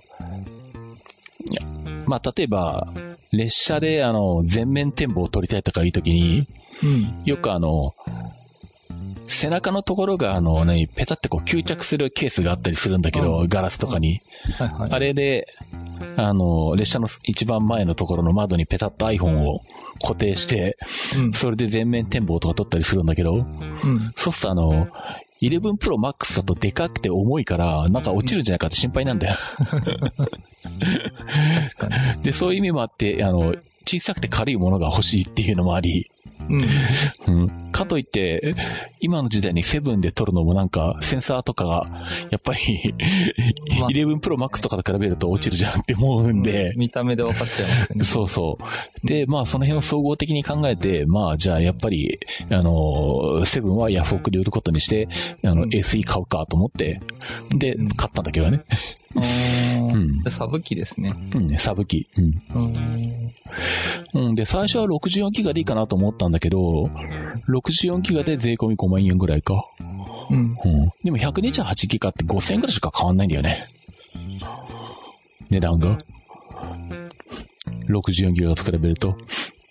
[2.06, 2.88] まあ、例えば、
[3.32, 6.46] 列車であの、全面展望を撮りたいとかいうときに、
[6.82, 7.94] うん、よくあの、
[9.28, 14.20] 背中のところが、あの、ね、ペタってこう吸着するケースがあったりするんだけど、ガラスとかに。
[14.58, 15.46] はいはい、あれで、
[16.16, 19.60] あの、列車の一番前のところの窓にペタッと iPhone を
[20.00, 20.78] 固定して、
[21.16, 23.38] うん、それで全面展望とか撮ったりするんだけど、う
[23.86, 24.88] ん、そうするとあの、
[25.42, 29.36] 11 Pro Max だとでかくて重いから、なんか落ちるんじゃないかって心配なんだよ。
[31.76, 32.22] 確かに。
[32.24, 33.54] で、そういう意味もあって、あの、
[33.86, 36.10] 小さくて軽いものが欲しいっていうのもあり、
[36.48, 37.40] うん。
[37.42, 37.70] うん。
[37.72, 38.54] かといって、
[39.00, 41.86] 今の時代にセブンで撮るのもなんか、センサーとかが、
[42.30, 42.94] やっぱり
[43.78, 48.04] まあ、11 Pro Max とかと比べると落ちるじゃんって思うんで、うん、見た目で分かっちゃいますね。
[48.04, 48.58] そうそ
[49.02, 49.06] う。
[49.06, 52.18] で、まあ、その辺を総合的に考えて、まあ、じゃあ、やっぱり、
[52.50, 55.08] あの、セブンはヤフオクで売ることにして、
[55.44, 57.00] あの、SE 買うかと思って、
[57.50, 58.62] で、買ったんだけどね。
[59.14, 60.22] うん。
[60.30, 61.14] サブ機ですね。
[61.34, 62.06] うん、サブ機。
[62.16, 62.34] うん。
[64.14, 64.34] うん。
[64.34, 66.84] で、最初は64ギガでいいかなと思ったんだけど、
[67.48, 69.64] 64ギガで税込み5万円ぐらいか。
[70.30, 70.36] うん。
[70.36, 70.56] うん。
[71.02, 73.64] でも128ギガって5000円ぐらいしか変わんないんだよね。
[75.50, 75.96] 値段が。
[77.88, 79.16] 64ギガと比べると。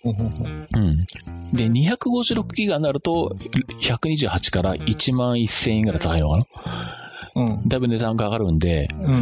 [0.04, 1.06] うん。
[1.54, 3.36] で、256ギガになると、
[3.82, 6.46] 128から1万1000円ぐらい高いのかな。
[7.38, 7.70] うん。
[7.70, 9.16] だいぶ値段が上がるんで、うん。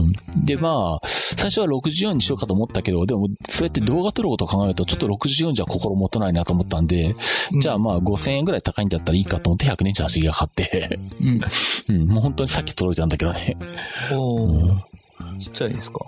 [0.00, 0.44] うん。
[0.46, 7.14] で、まあ、最初は64にしようかと思ったけど、でも、そうやって動画撮ることを考えると、ちょっと64じゃ心もとないなと思ったんで、
[7.52, 11.40] うん、じゃあまあ5000円ぐらい高いんだったらいいかと思って128ギガ買って、うん。
[11.96, 12.08] うん。
[12.08, 13.56] もう本当にさっき届いたんだけどね。
[14.12, 14.70] お
[15.38, 16.00] ちっちゃいですか？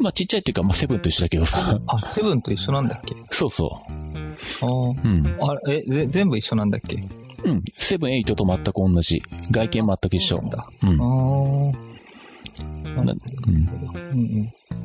[0.00, 1.80] まあちっちゃいっていうか、まあセブンと一緒だけどさ。
[1.86, 3.14] あ、セブンと一緒なんだっけ？
[3.30, 3.68] そうそう。
[3.70, 4.68] ああ。
[4.68, 5.50] うん。
[5.50, 7.02] あれ、え、全部一緒なんだっけ？
[7.44, 7.62] うん。
[7.74, 9.22] セブン、エイトと全く同じ。
[9.50, 10.36] 外見全く一緒。
[10.50, 10.66] だ。
[10.82, 11.72] うん。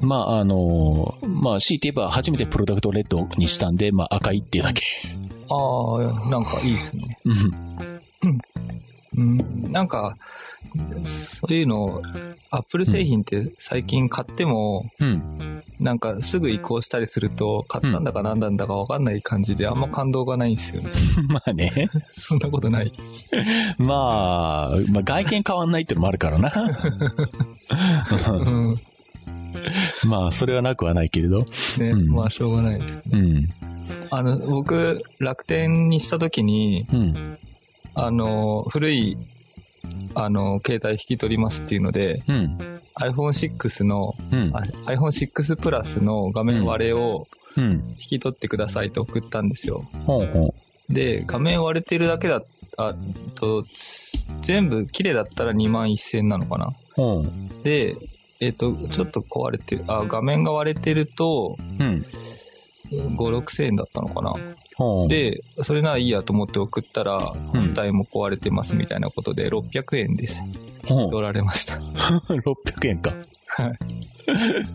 [0.01, 4.83] まあ、あのー、まあ、強いて言えば初めてプロダクトレッドにしたんで、まあ、赤いっていうだけ。
[5.49, 7.17] ああ、なんかいいですね。
[9.15, 9.71] うん。
[9.71, 10.15] なんか、
[11.03, 12.01] そういうの、
[12.49, 20.89] アップル製品って最近買っても、うん、なんかすぐ移行したりすると、買ったんだか何なんだかわかんない感じで、あんま感動がないんですよね。
[21.29, 21.89] まあね。
[22.11, 22.93] そんなことない。
[23.77, 26.51] まあ、まあ外見変わんないってのもあるからな。
[28.43, 28.79] うん、
[30.09, 31.39] まあ、それはなくはないけれど。
[31.77, 33.01] ね、うん、まあ、しょうがないですね。
[33.11, 33.49] うん。
[34.09, 37.37] あの、僕、楽天にしたときに、うん、
[37.93, 39.17] あの、古い
[40.15, 42.57] あの、携帯引き取りますっていうので、うん、
[42.95, 44.51] iPhone6 の、うん、
[44.85, 47.27] iPhone6 プラスの画面割れを
[47.57, 49.85] 引き取ってくださいと送ったんですよ。
[50.89, 52.41] で、画面割れてるだけだ
[52.77, 52.93] あ
[53.35, 53.65] と、
[54.43, 56.73] 全部綺麗だったら2万1000なのかな。
[57.63, 57.95] で、
[58.39, 62.05] えっ、ー、と、ちょっと壊れてる、あ、画面が割れてると、うん、
[62.91, 64.33] 5、6000円だったのかな。
[65.07, 70.37] で、それならいいやと思って送ったら、本体も壊れてますみたいなことで、600円です。
[70.87, 71.75] 取られました。
[72.29, 73.13] 600円か。
[73.47, 73.77] はい。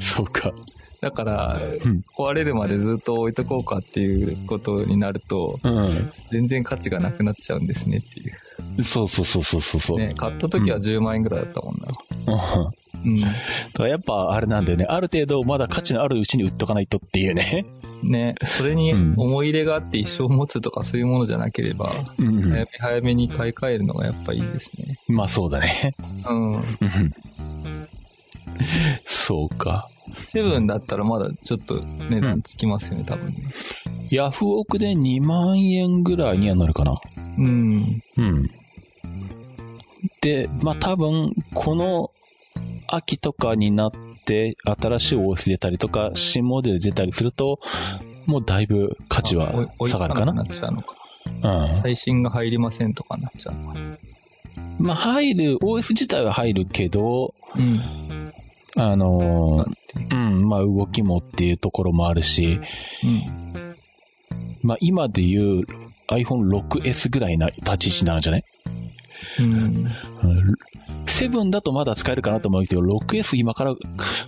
[0.00, 0.53] そうか。
[1.00, 8.82] だから、うん、壊れるまでずっと置いとこうかっていうことになると、うん、全然価値がなくなっちゃうんですねっていう。
[8.82, 9.98] そうそうそうそうそう。
[9.98, 11.88] ね、買った時は10万円ぐらいだったもんな。
[12.64, 13.20] うんうん。
[13.20, 14.86] だからやっぱあれなんだよね。
[14.88, 17.64] ある程度まだ価値のあるうちに売っとかないとっていうね。
[18.03, 18.34] ね。
[18.45, 24.99] それに思い入れがあって一生持つとかそういうものじゃなければ、うん、早め早めに買い替えるのがやっぱいいですね。
[25.09, 25.95] まあそうだね。
[26.28, 26.64] うん。
[29.05, 29.88] そうか。
[30.24, 31.80] セブンだったらまだちょっと
[32.11, 33.34] 値段つきますよね、うん、多分ね。
[34.11, 36.95] ヤフオクで2万円ぐらいにはなるかな。
[37.38, 38.03] うん。
[38.18, 38.51] うん。
[40.20, 42.11] で、まあ多分、この
[42.88, 43.92] 秋とかになっ
[44.24, 47.59] て新しい OS 出たりとか、新モデル出たりすると、
[48.26, 50.44] もうだいぶ価値は下がるかな？
[51.82, 53.80] 最新が入りませんとかなっちゃうのか。
[54.78, 57.80] まあ入る、OS 自体は入るけど、うん。
[58.76, 59.66] あの
[60.11, 62.61] うん、まあ動きもっていうところもあるし、
[63.05, 63.76] うん。
[64.62, 65.66] まあ今で言う
[66.09, 68.44] iPhone6S ぐらいな立ち位置なんじゃない？
[69.40, 69.86] うん。
[71.07, 73.74] セブンだとまだ使えるかなと思うけど、6S 今から、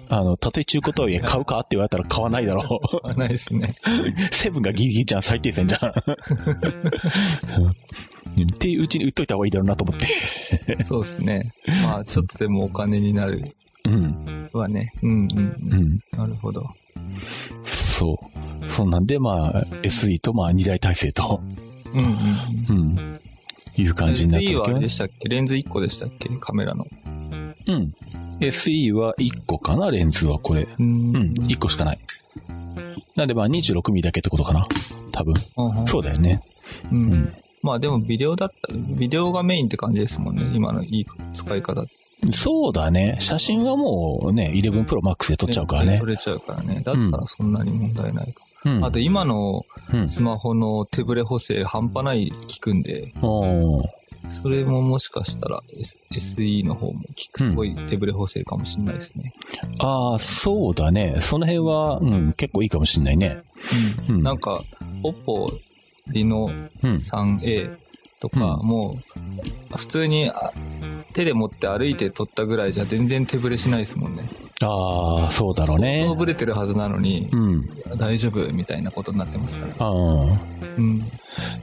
[0.09, 2.67] あの、たとえ中古とはいえ買うかって言われたら買わないだろう。
[3.01, 3.75] 買わないですね。
[4.33, 5.91] セブンがギリギリじゃん、最低線じゃ ん。
[8.43, 10.85] っていううちに売っといた方がいいだろうなと思って。
[10.85, 11.53] そうですね。
[11.85, 13.45] まあ、ちょっとでもお金になる。
[13.85, 14.49] うん。
[14.53, 14.93] はね。
[15.03, 15.29] うんうん、
[15.73, 16.01] うん。
[16.19, 16.69] なるほど。
[17.65, 18.19] そ
[18.65, 18.69] う。
[18.69, 21.41] そうなんで、まあ、SE と、まあ、二大体制と。
[21.93, 23.21] うんうん、うん。
[23.79, 25.29] うんいう感じになってる SE はあれでしたっけ？
[25.29, 26.29] レンズ1個でしたっけ？
[26.41, 26.87] カメラの。
[27.67, 27.93] うん。
[28.41, 29.91] SE は1個かな？
[29.91, 30.69] レンズはこれ。
[30.79, 31.33] うん,、うん。
[31.33, 31.99] 1個しかない。
[33.17, 34.67] なんでまあ26ミリだけってことかな？
[35.13, 35.35] 多分。
[35.87, 36.43] そうだよね。
[36.93, 37.13] うん。
[37.13, 40.45] うん、まあでもビデオだった、ビデオがメインって感じですもんね。
[40.55, 41.85] 今のいい使い方。
[42.31, 43.17] そうだね。
[43.21, 45.99] 写真はもうね、11 Pro Max で撮っちゃうからね。
[45.99, 46.81] 撮れちゃうからね。
[46.85, 48.44] だったらそんなに問題ないか。
[48.65, 49.67] うん、あと今の
[50.09, 53.83] スマホの手ブレ補正半端ない効くんで、うん、
[54.31, 59.33] それももしかしたら、S、SE の方も効く、すごい手ブレ補正かもしれないですね。
[59.81, 61.17] うん、ああ、そうだね。
[61.21, 63.43] その辺は、うん、結構いいかもしれないね。
[64.09, 64.23] うん。
[64.23, 64.63] なんか、
[65.03, 65.59] OPPO
[66.11, 67.77] Reno 3A
[68.21, 70.31] とか、もう、普通に
[71.13, 74.25] 手で持って歩いて撮ったぐらいじゃ全然手ブレしないですもんね。
[74.63, 76.01] ああ、そうだろうね。
[76.03, 79.87] 相当ブレてるはずなのに、うん、大丈夫みたいなことになってますから。
[79.87, 81.11] うん。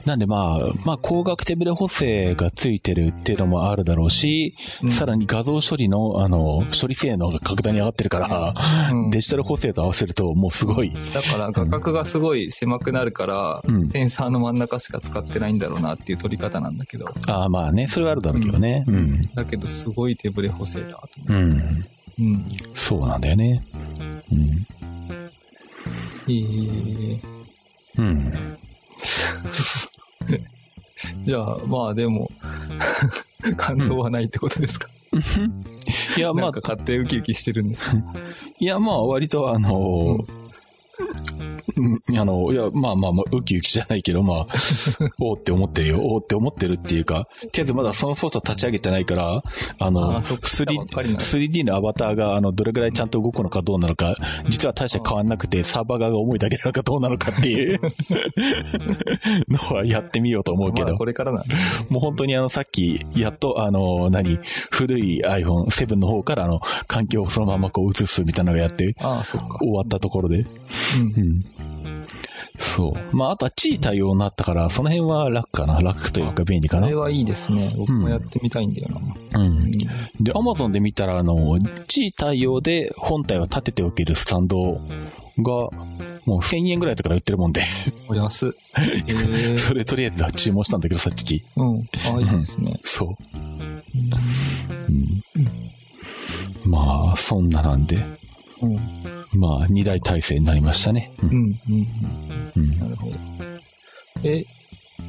[0.04, 10.92] なんでまあ、まあ、光学手ブレ補正がついてるっていうのもあるだろうし、うん、さらに画像処理の、あの、処理性能が格段に上がってるから、うん、デジタル補正と合わせるともうすごい。
[11.14, 17.06] だから画角がすごい狭くなるから、うん、センサーの真ん中しか使ってないんだろうなっていう撮り方なんだけど。
[17.26, 18.84] ああ、まあね、それはあるだろうけどね。
[18.86, 19.22] うん。
[19.34, 21.42] だけどすごい手ブレ補正だと思う。
[21.42, 21.86] うん。
[22.18, 22.46] うん。
[22.74, 23.64] そうなんだよね。
[24.30, 24.66] うん。
[26.28, 27.20] へえ。
[27.98, 28.32] うん。
[31.24, 32.30] じゃあ、まあでも
[33.56, 34.88] 感動はないってことですか、
[36.16, 36.52] いや、まあ。
[36.52, 37.92] 勝手ウキウキしてるんですか？
[38.58, 40.26] いや、まあ割とあのー、うん、
[42.18, 44.46] あの、いや、まあまあまあ、ウキウキじゃないけど、まあ、
[45.18, 46.00] おーって思ってるよ。
[46.00, 49.42] おーって思ってるっていうか、とりあえずまだその操作立ち上げてないから、
[49.78, 54.16] あの、あ 3D, 3D のアバターが、あの、どれぐらいちゃんと動くのかどうなのか、
[54.48, 57.80] 実は大して変わんなくて、サーバー側が重いだけなのかどうなのかっていう
[59.48, 60.96] のはやってみようと思うけど。
[60.96, 61.44] これからなん
[61.88, 64.38] もう本当にあの、さっき、やっと、あの、何、
[64.70, 68.94] 古い iPhone7 の方からあの、環境をそのままこう映すみたいなのをやって。
[69.60, 70.44] 終わったところで。
[72.58, 73.16] そう。
[73.16, 75.80] まあ、あとは地位対応になったから、その辺は楽かな。
[75.80, 76.84] 楽というか便利かな。
[76.84, 77.74] これはいいですね。
[77.76, 78.88] 僕もやってみたいんだよ
[79.32, 79.40] な。
[79.40, 79.46] うん。
[79.46, 79.70] うん、
[80.20, 84.80] で、アマゾンで見たら、あの、地位対応で本体を立てておけるスタンド
[85.38, 85.52] が、
[86.24, 87.64] もう1000円ぐらいとから売ってるもんで。
[88.08, 88.54] お安。
[88.76, 91.42] えー、それとりあえず注文したんだけど、さっき。
[91.56, 91.80] うん。
[92.06, 92.78] ああ、いいですね。
[92.84, 93.16] そう。
[93.34, 93.82] うん。
[96.64, 97.96] うん、まあ、そんななんで。
[98.62, 99.21] うん。
[99.34, 101.12] まあ、二大体制になりましたね。
[101.22, 101.30] うん。
[101.30, 101.56] うん。
[102.56, 102.78] うん。
[102.78, 103.16] なるほど。
[104.24, 104.44] えっ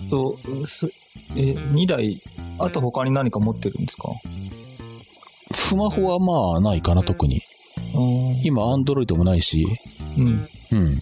[0.09, 0.91] と、す、
[1.35, 2.21] え、二台、
[2.57, 4.09] あと他に何か持ってるんですか？
[5.53, 7.41] スマホはまあ、ないかな、特に。
[8.43, 9.67] 今、アンドロイドもないし。
[10.17, 10.47] うん。
[10.71, 11.01] うん。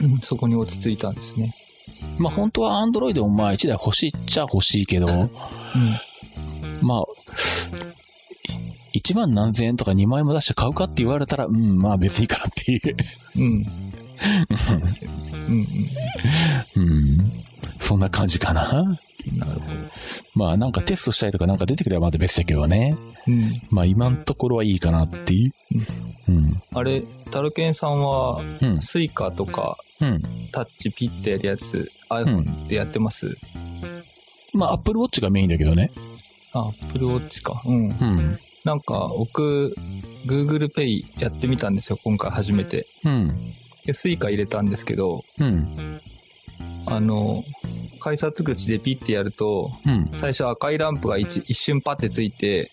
[0.00, 1.54] うん、そこに落ち着いたんですね。
[2.18, 5.28] まあ、本当はアンドロイドもまあ、一台欲しいっちゃ欲しいけど、うん、
[6.80, 7.04] まあ、
[8.94, 12.96] 1万何千円とか2万円も出して買うかって言われたら、うん、まあ別にいいかなっていう。
[13.36, 13.64] うん。
[14.66, 15.32] そうですよね。
[15.34, 15.66] うん
[16.76, 16.90] うん。
[16.90, 17.32] うん。
[17.80, 18.98] そんな感じかな。
[19.36, 19.74] なるほど。
[20.34, 22.96] まあなんかテストしたりとかなんか出てくればまた別だけどね。
[23.26, 23.52] うん。
[23.70, 25.52] まあ今のところはいいかなっていう。
[25.72, 26.10] うん。
[26.30, 28.40] うん、あれ、タルケンさんは、
[28.80, 30.22] スイカとか、うん、
[30.52, 33.34] タッチピッてやるやつ、iPhone でやってます、うん、
[34.54, 35.90] まあ Apple Watch がメインだけどね。
[36.52, 37.60] あ、Apple Watch か。
[37.66, 37.88] うん。
[37.88, 38.38] うん。
[38.64, 39.74] なんか、僕、
[40.26, 42.86] Google Pay やってみたんですよ、今回初めて。
[43.04, 43.28] うん。
[43.86, 46.00] で、スイカ入れたんですけど、うん。
[46.86, 47.42] あの、
[48.00, 52.70] 改札口でピッてやると、うん、最初赤いランプが一一瞬パッてついて、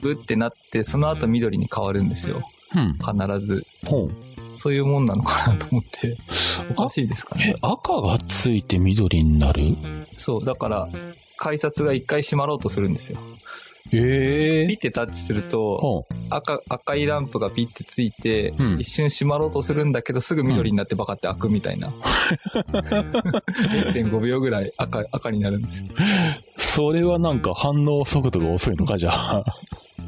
[0.00, 2.42] ブッてなって、その後緑に変わるんですよ。
[2.74, 3.64] うん、必ず。
[4.56, 6.16] そういうもんなのかなと思って、
[6.70, 7.54] おかしいですかね。
[7.62, 9.76] 赤がついて緑になる？
[10.16, 10.88] そう、だから、
[11.36, 13.18] 改札が一回閉まろうとするんですよ。
[13.92, 21.88] ええピッてタッチすると、赤、赤いランプがピッてついて、うん、一瞬閉まろうとするんだけど、すぐ緑になってバカって開くみたいな。
[22.72, 25.88] 0.5秒ぐらい赤、赤になるんですよ。
[26.58, 29.44] それはなんか反応速度が遅いのか、じゃあ。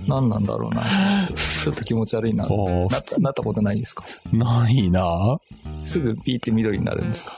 [0.07, 1.29] 何なんだろうな。
[1.37, 2.47] ちょっと気持ち悪いな。
[2.49, 4.05] なったなったことないですか？
[4.33, 5.39] ないな。
[5.85, 7.33] すぐピーって緑になるんですか？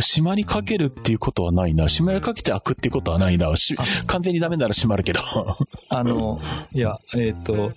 [0.00, 1.86] 閉まりかけるっていうことはないな。
[1.88, 3.52] 閉まりかけて開くっていうことはないな。
[4.06, 5.20] 完全にダメなら閉まるけど。
[5.88, 6.40] あの、
[6.72, 7.72] いや、えっ、ー、と、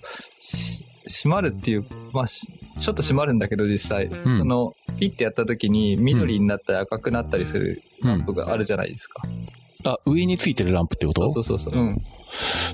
[1.06, 9.22] 閉まるっていう、まあ、ちょっと閉まるんだけど実際、うん、その、ピッてやった時に緑になったり赤くなったりするランプがあるじゃないですか。
[9.26, 11.30] うん、あ、上についてるランプってこと？
[11.32, 11.74] そうそうそう。
[11.74, 11.94] うん。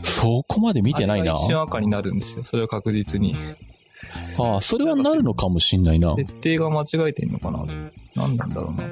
[0.02, 1.32] そこまで見てないな。
[1.32, 2.44] 一瞬赤になるんですよ。
[2.44, 3.34] それは確実に。
[4.38, 6.14] ああ、それはなるのかもしんないな。
[6.16, 7.64] 設定が間違えてんのかな
[8.14, 8.88] 何なんだろうな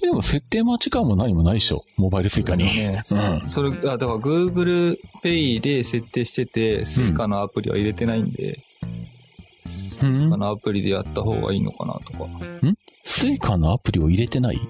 [0.00, 1.84] でも設定間違いも何もないでしょ。
[1.96, 2.64] モバイルスイカに。
[2.64, 3.02] ね、
[3.42, 3.48] うん。
[3.48, 8.60] それ、あ、だから Google Pay で設定してて、スイカのアプリは入れてないんで、
[9.64, 12.24] うん、スイカのアプリでやった方がいいのかなとか。
[12.24, 12.78] ん？
[13.04, 14.60] スイカのアプリを入れてない？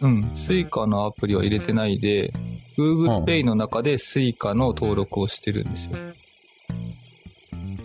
[0.00, 0.30] うん。
[0.34, 2.32] スイカのアプリは入れてないで、
[2.78, 5.96] Google Pay の中でスイカの登録をしてるんですよ。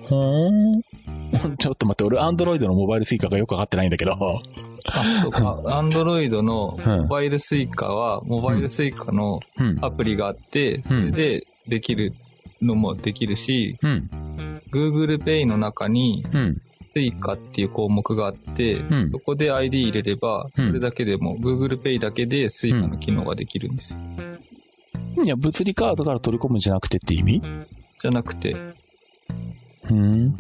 [0.08, 0.82] ほーん。
[1.58, 4.42] ちょっと待って、俺、アンドロイドのモバイルスイカがよくわかってないんだけど。
[4.88, 5.62] あ、そうか。
[5.66, 9.40] アンドロイドのモバイルスイカは、モバイルスイカの
[9.82, 12.14] アプリがあって、それでできる
[12.62, 14.10] のもできるし、うん、
[14.72, 16.24] Google Pay の中に、
[16.94, 23.94] スイカっていう項目があって、うん、そこで ID 入れれば、それだけでも、Google Pay だけでスイカの機能ができるんです。
[23.94, 24.00] よ。
[25.24, 27.42] いや、物理カードから取り込むんじゃなくてって意味？
[28.02, 28.56] じゃなくて。
[29.90, 30.38] うん。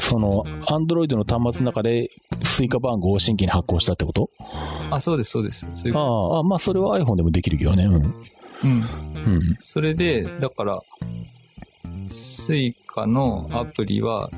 [0.00, 2.10] その、アンドロイドの端末の中で、
[2.42, 4.30] スイカ番号を新規に発行したってこと？
[4.90, 5.66] あ、そうです、そうです。
[5.66, 7.84] ううああ、まあ、それは iPhone でもできるけどね。
[7.84, 7.94] うん。
[7.94, 8.04] うん。
[8.64, 8.86] うん。
[9.60, 10.80] それで、だから、
[12.08, 14.30] スイカのアプリは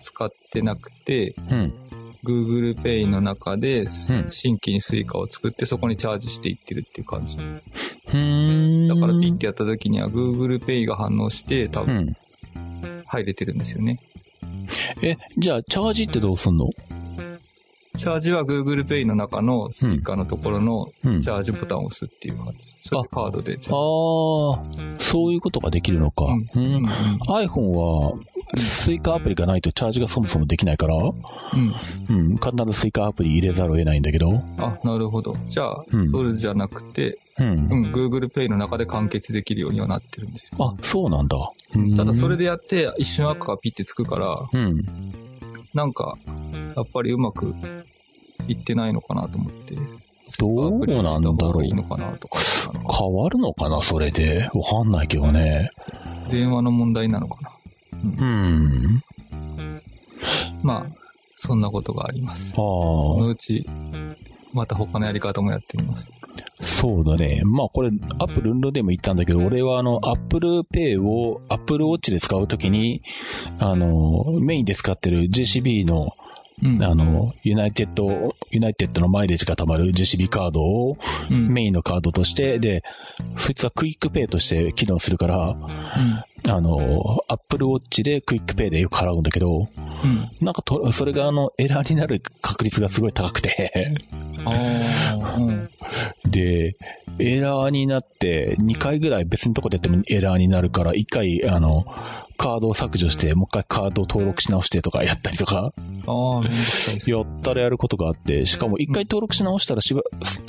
[0.00, 1.74] 使ってなくて、うん。
[2.22, 7.38] Google Pay の中で、新規にスイカを作ってそこにチャージしていってるっていう感じ。
[7.38, 8.88] うん。
[8.88, 12.14] だからピッてやった時には Google Pay が反応して多分
[13.06, 14.00] 入れてるんですよね。
[15.02, 16.68] え、じゃあ、チャージってどうすんの？
[17.96, 22.58] チャージは Google Pay の中のスイカのところのチャージボタンを押すっていう感じ。
[22.80, 24.99] それでカードでチャージ。
[25.10, 26.24] そういうことができるのか。
[26.26, 26.50] うん。
[26.54, 26.86] うん、
[27.28, 28.14] iPhone は、
[28.56, 32.16] スイカアプリがないとチャージがそもそもできないから、うん。
[32.16, 32.36] うん。
[32.36, 34.40] 必ずスイカアプリ入れざるを得ないんだけど。
[34.58, 35.34] あ、なるほど。
[35.48, 37.48] じゃあ、うん、それじゃなくて、うん。
[37.48, 37.82] うん。
[37.92, 40.76] Google Pay の中で完結できるようにはなってるんですよ。
[40.78, 41.38] あ、そうなんだ。
[41.96, 44.84] ただそれでやって、一瞬赤がピッてつくから、うん。
[45.74, 46.16] なんか、
[46.76, 47.54] やっぱりうまく
[48.46, 49.76] いってないのかなと思って。
[50.38, 51.64] どうなんだろう。
[51.64, 52.38] いいのかなとか。
[52.98, 54.50] 変わるのかなそれで？
[54.54, 55.70] わかんないけどね。
[56.30, 57.50] 電話の問題なのかな。
[58.04, 59.02] うん。
[59.30, 59.82] うん、
[60.62, 60.92] まあ、
[61.36, 62.52] そんなことがあります。
[62.52, 63.66] そのうち、
[64.52, 66.10] また他のやり方もやってみます。
[66.60, 67.40] そうだね。
[67.44, 73.02] まあこれ、アップルンドでも言ったんだけど、俺はあの、アップルペイをアップルウォッチで使うときに、
[73.58, 76.14] あの、メインで使ってる JCB の
[76.62, 80.98] うん、あの、ユナイテッド、ユナイテッドのマイレージが貯まる JCB カードを
[81.30, 82.82] メインのカードとして、うん、で、
[83.36, 89.68] そいつはクイックペイとして機能するから、うん、あの、アップルウォッチでクイックペイでよく払うんだけど、
[90.04, 93.94] うん、なんかと、それがあの、エラーになる確率がすごい高くて。
[96.24, 96.76] で、
[97.18, 101.84] エラーになって、2回ぐらい別のとこでやってもエラーになるから、1回、あの、
[102.40, 105.74] カードを削除して、もう一回カードを登録し直してとかやったりとか、
[106.06, 106.40] あ
[107.06, 110.00] やったらやることがあって、しかも一回登録し直したらしば、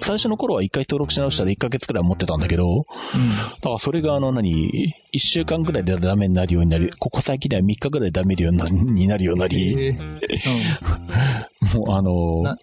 [0.01, 9.97] 最初の頃は一回登録し直したら1ヶ月くらい持ってたんだけど、うん、だからそれがあの何、1週間くらいでダメになるようになり、ここ最近では3日くらいでダメになるようになり、
[11.75, 12.55] もうあの、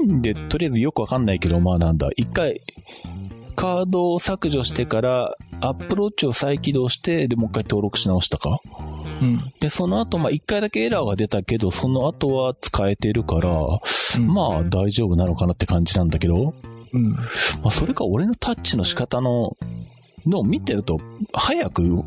[0.00, 2.58] うん、で、とりあえずよくわかんないけど、まあなんだ、一回、
[3.54, 8.60] カードを削除してから、アップローチを再起動して、で、もう一回登録し直したか？
[9.20, 9.52] うん。
[9.60, 16.54] で、その後、まあ、一回だけエラーが出たけど、その後は使えてるから、うん、まあ、大丈夫なのかなって感じなんだけど、
[16.92, 17.12] うん。
[17.12, 17.20] ま
[17.66, 19.56] あ、それか俺のタッチの仕方の、
[20.26, 20.98] のを見てると、
[21.32, 22.04] 早く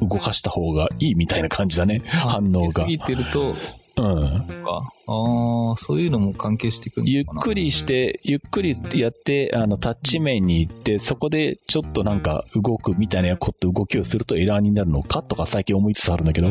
[0.00, 2.82] 動かした方がいいみたいな感じだね、反応が。
[2.82, 3.54] 過ぎてると、
[3.96, 4.46] うん。
[4.62, 4.92] か。
[5.06, 16.48] ああ、そういうのも関係してくるゆっくりして、ゆっくりやって、あの、タッチ面に行って、そこでちょっとなんか動くみたいなこと動きをするとエラーになるのかとか最近思いつつあるんだけど。
[16.48, 16.50] う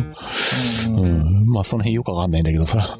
[0.89, 1.46] ん、うん。
[1.48, 2.98] まあ、その辺よくわかんないんだけどさ。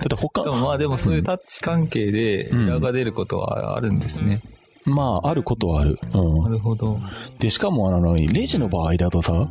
[0.00, 0.42] た だ他。
[0.42, 4.42] でもまあでもそういうタッチ関係でエラーが出ることはあるんですね。
[4.52, 4.57] うん
[4.88, 5.98] まあ、あることはある。
[6.12, 6.42] うん。
[6.42, 6.98] なるほど。
[7.38, 9.48] で、しかも、あの、レジの場合だとさ、うん、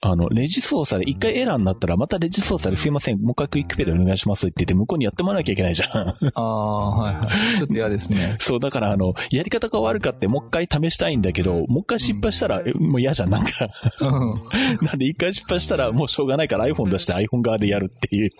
[0.00, 5.90] あの、レジ操作で一回エラーになったら、またレジ操作ですいません、もう一回クイックペでお願いしますって言って、向こうにやってもらわなきゃいけないじゃん。
[5.90, 7.58] ああ、はいはい。
[7.58, 8.36] ちょっと嫌ですね。
[8.40, 13.68] そう、だから、あの、やり方が悪かって、もう一回試したいんだけど、もう一回失敗したら、うん、もう嫌じゃん、なんか
[14.00, 14.34] うん。
[14.86, 18.30] なんで一回失敗したら、もうしょうがないから iPhone 出して iPhone 側でやるっていう。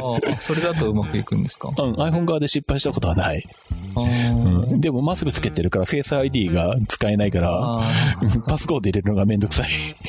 [0.00, 1.68] ああ、それだとうまくいくんですか？
[1.68, 3.44] うん、iPhone 側で失敗したことはない。
[3.96, 7.80] うん、でもマスクつけてるから、フェイス ID が使えないから、
[8.46, 9.68] パスコード入れるのがめんどくさい。
[9.68, 10.00] っ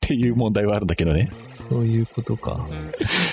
[0.00, 1.30] ていう問題はあるんだけどね。
[1.68, 2.66] そういうことか。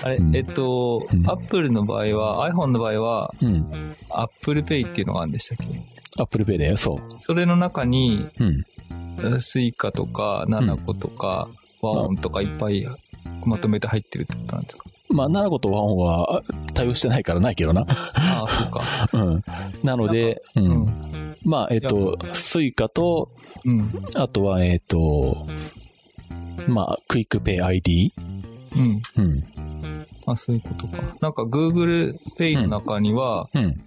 [0.04, 7.18] あれ、うん、えっと、アップルの場合は、iPhone の場合は、うん、Apple Pay っていうのがあるんでしたっけ ?Apple Pay だよ、そう。
[7.18, 11.48] それの中に、うん、スイカとか、ナナコとか、
[11.82, 12.86] ワオンとかいっぱい
[13.46, 14.86] まとめて入ってるってことなんですか？
[15.16, 16.44] まあ、ナナコとワオンは
[16.74, 17.86] 対応してないからないけどな。
[17.90, 19.10] ああ、そうか。
[19.14, 19.44] うん。
[19.84, 21.36] なので、うん。
[21.44, 23.30] まあ、えっ、と、スイカと、
[23.64, 23.90] うん。
[24.16, 25.48] あとは、えっ、と、
[26.68, 28.14] まあ、クイックペイ ID。
[28.76, 29.02] うん。
[29.18, 29.44] うん。
[30.26, 31.02] あ、そういうことか。
[31.22, 33.82] なんか Google Pay の中には、うん。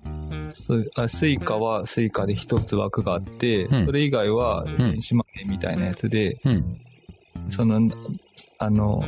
[0.52, 6.80] スあスイカはスイカで一つ枠があって、うん、それ以外は電子マネーみたいなやつで、うん、
[7.50, 7.90] その、
[8.58, 9.00] あの、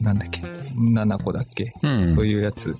[0.00, 2.76] なんだっけ、ナナコだっけ、うん、そういうやつ、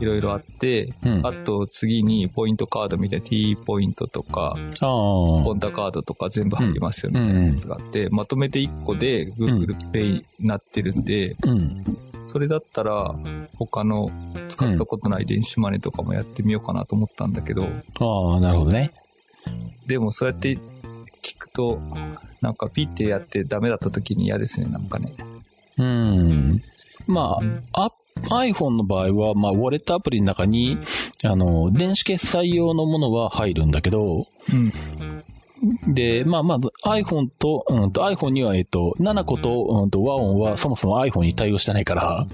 [0.00, 11.36] いろいろあって、うん、あと次にポイントカードみたいな T ポイントとか、ポンタカードとか全部入りますよみたいなやつがあって、まとめて1個で Google Pay になってるんで、
[12.26, 13.14] それだったら
[13.58, 14.10] 他の
[14.48, 17.64] 使ったことない電子マネーとかもやってみようかなと思ったんだけど。
[17.64, 18.92] ああ、なるほどね。
[19.86, 20.56] でもそうやって
[21.20, 21.80] 聞くと、
[22.40, 25.14] なんかピッてやってダメだった時に嫌ですね、なんかね。
[25.78, 26.62] うん。
[27.06, 27.38] ま
[27.74, 27.90] あ、
[28.30, 30.78] iPhone の場合は、まあ、ウォレットアプリの中に、
[31.24, 34.72] あの、電子決済用のものは入るんだけど、うん。
[35.94, 42.26] で、まあ、まず iPhone と、うんと iPhone には、えっと、7個と、うんと、和音はそもそも iPhone に対応してないから、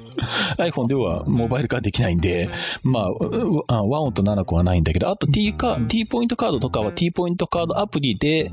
[0.56, 2.48] iPhone ではモバイル化できないんで、
[2.82, 8.50] まあ、和音と7個はないんだけど、あと T か、T ポイントカードとかは T ポイントカードアプリで、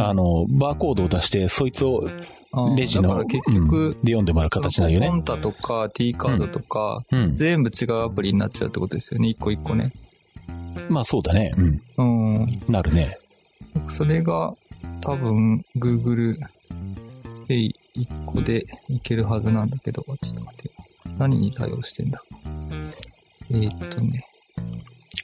[0.00, 2.04] あの、バーコードを出して、そいつを
[2.76, 5.08] レジの、結局、うん、で読んでもらう形なよね。
[5.08, 9.92] ポンタとか T カードとか、うん、全部違うアプリになっちゃうってことですよね、一個一個ね。
[10.88, 11.50] まあそうだね。
[11.96, 12.36] うん。
[12.36, 12.62] うん。
[12.68, 13.18] なるね。
[13.90, 14.54] それが、
[15.00, 16.38] 多分、Google
[17.48, 20.74] Pay 1個でいけるはずなんだけど、ちょっと待ってよ。
[21.18, 22.22] 何に対応してんだ
[23.50, 24.24] えー、っとね。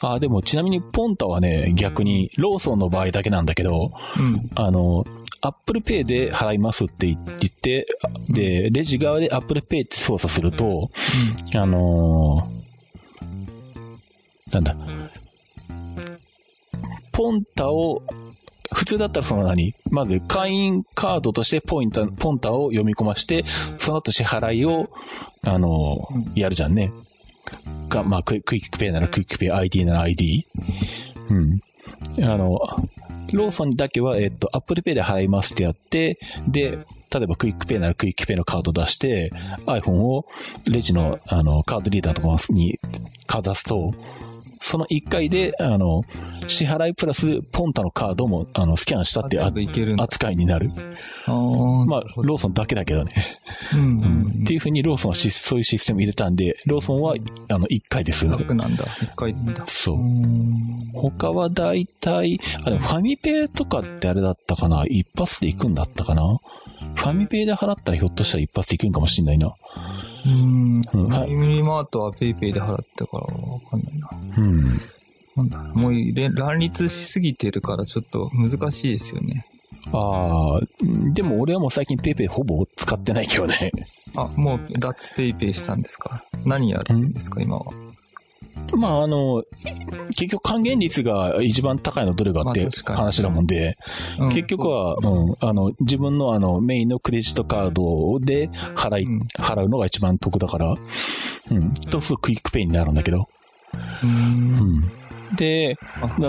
[0.00, 5.04] あ、でもちなみにポンタはね、逆にローソンの場合だけなんだけど、うん、あの、
[5.44, 7.86] アップルペイで払いますって言って、
[8.30, 10.90] で、レジ側でアップルペイって操作すると、
[11.52, 14.74] うん、あのー、なんだ、
[17.12, 18.02] ポンタを、
[18.72, 19.74] 普通だったらその何？
[19.90, 23.44] まず会員カードとしてポインタ、ポンタを読み込まして、
[23.78, 24.88] その後支払いを、
[25.42, 26.90] あのー、やるじゃんね。
[27.90, 30.46] が、まあクイ、クイックペイならクイックペイ、ID なら ID。
[31.28, 31.60] うん。
[32.24, 32.58] あの、
[33.32, 36.18] ローソンだけは、えっと、Apple Pay で払いますってやって、
[36.48, 36.78] で、
[37.10, 39.30] 例えばクイックペイならクイックペイのカード出して、
[39.66, 40.26] iPhone を
[40.68, 42.78] レジの、あの、カードリーダーとかに
[43.26, 43.92] かざすと、
[44.66, 46.04] その1回で、あの、
[46.48, 50.70] 支払いプラスポンタのカードも、あの、スキャンしたって扱いになる。
[51.26, 53.36] まあ、ローソンだけだけどね。
[53.74, 57.14] うん、うん、っていうふうにローソンはそういうシステム入れたんで、ローソンは、
[57.50, 58.84] あの、1回です楽なんだ。
[58.84, 59.66] 1回だ。
[59.66, 59.98] そう。
[60.94, 66.38] 他は大体、あ、でもファミペイとかってあれだったかな一発で行くんだったかな
[66.94, 69.54] ファミペイで払ったらひょっとしたら一発で行くんかもしんないな。
[70.26, 70.82] うん。
[70.82, 74.10] ファミリーマートは PayPay で払ったからわかんないな。
[74.38, 74.80] うん。
[75.36, 75.92] なんだもう
[76.34, 79.46] 乱立しすぎてるからちょっと難しいですよね。
[79.92, 80.60] ああ、
[81.12, 83.72] でも俺はもう最近 PayPay ほぼ使ってないけどね。
[84.16, 87.72] あ、もう脱 PayPay したんですか何やるんですか、今は。
[88.76, 89.42] まあ、あの、
[90.16, 93.76] 結局還元率が一番高いのどれかって話だもんで、
[94.18, 95.30] まあ、結局は、う。
[95.32, 100.74] ん、あの、自分のあの、メインのクレジットカードで払い、うん、払うのが一番得だから、
[101.50, 103.28] うん、とすぐクイックペイになるんだけど、
[104.02, 104.84] うん、
[105.36, 105.78] で、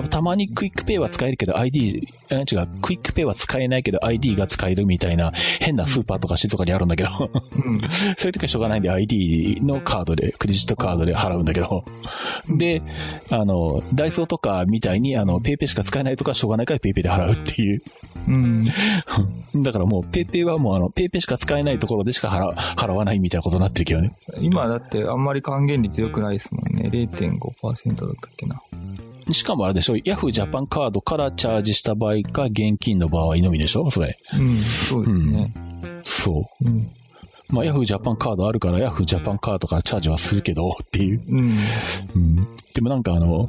[0.09, 7.09] たまにクイックペイは使えるけど ID、違う、クイックペイは使えないけど ID が使えるみたいな変なスーパーとか市とかにあるんだけど、
[7.65, 7.81] うん、
[8.17, 11.83] そういう時はしょうがないんで ID のカードで、クレジットカードで払うんだけど、
[12.57, 12.81] で、
[13.29, 17.81] あの、ダイソーとかみたいにあの、ペイペイしか使えないとかしょうがないからペイペイで払うっていう。
[18.27, 19.63] うん。
[19.63, 24.13] だからもう、ペイペイはもうあの、ペイペイしか使えないところでしか払払わないみたいなことになってるけどね。
[24.41, 26.89] 今だってあんまり還元率良くないですもんね。
[26.91, 28.61] 0.5%だったっけな。
[29.31, 29.97] しかもあれでしょ？
[30.03, 33.89] ヤフージャパンカードからチャージした場合か、現金の場合のみでしょ？
[33.89, 34.17] それ。
[34.33, 35.53] うん、そうですね。
[35.83, 36.65] うん、そう。
[36.65, 36.87] うん
[37.49, 41.21] まあ、ヤフージャパンカードあるから、ヤフージャパンカードからチャージはするけど、っていう。
[41.29, 41.57] うん。
[42.15, 42.35] うん。
[42.73, 43.47] でもなんかあの、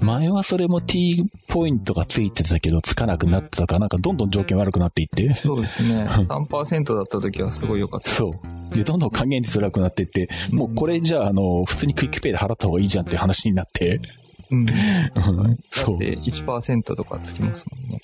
[0.00, 5.32] 前はそれも T ポイントがついてたけど、つかなくなってたから、なんかどんどん条件悪くなっていって。
[5.34, 6.06] そうですね。
[6.06, 8.08] 3%だった時はすごい良かった。
[8.08, 8.76] そう。
[8.76, 14.00] で、どんどん還元率悪くなっていって、もうこれじゃあ、あの、普通にクイックペイで払った方がいいじゃんって話になって。
[14.50, 14.66] うん。
[15.70, 15.98] そう。
[15.98, 18.00] で、1%とかつきますもんね。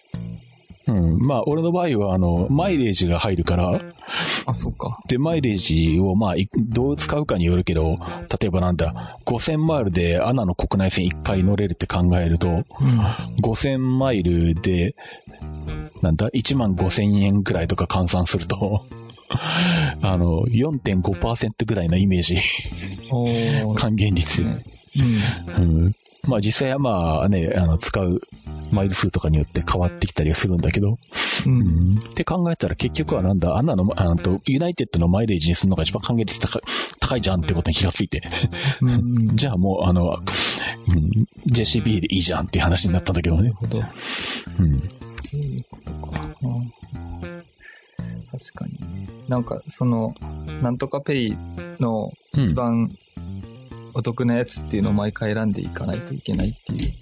[0.87, 1.19] うん。
[1.19, 3.81] まあ、俺の場合は、あの、マイレージが入るから。
[4.47, 4.99] あ、そうか。
[5.09, 7.97] で、マイレージを、まあ、どう使うかによるけど、
[8.41, 12.53] 例えばなんだ、5000マイルでアナの国内線1回乗れるって考えると、う
[12.85, 13.01] ん、
[13.43, 14.95] 5000マイルで、
[16.03, 18.83] なんだ、1万5000円くらいとか換算すると
[20.03, 22.39] あの、4.5%ぐらいのイメージ
[23.77, 24.43] 還元率。
[24.43, 24.63] うん、
[25.57, 25.95] うん
[26.27, 28.21] まあ実際はまあね、あの、使う
[28.73, 30.99] マイル数とかによって変わってきたりはするんだけど、
[31.47, 31.99] うん。
[31.99, 36.63] って考えたら結局はなんだ、あんなの、あの、ユナイテッドのマイレージにするのが一番還元率高い、
[37.01, 38.23] 高いじゃんってことに気がついて。
[38.81, 43.43] うん、 じゃあもう、あの、うん、JCB でいいじゃんっていう話になったんだけどね。
[43.43, 43.79] なるほど。
[43.79, 44.81] うん。
[44.81, 44.89] そ
[45.35, 46.21] ういうことか。
[48.33, 48.79] 確かに。
[49.29, 50.15] なんか、その、
[50.63, 51.37] なんとかペイ
[51.79, 52.91] の一番
[53.95, 56.93] お得なやつっていうのを毎回選んでいかないといけないっていう。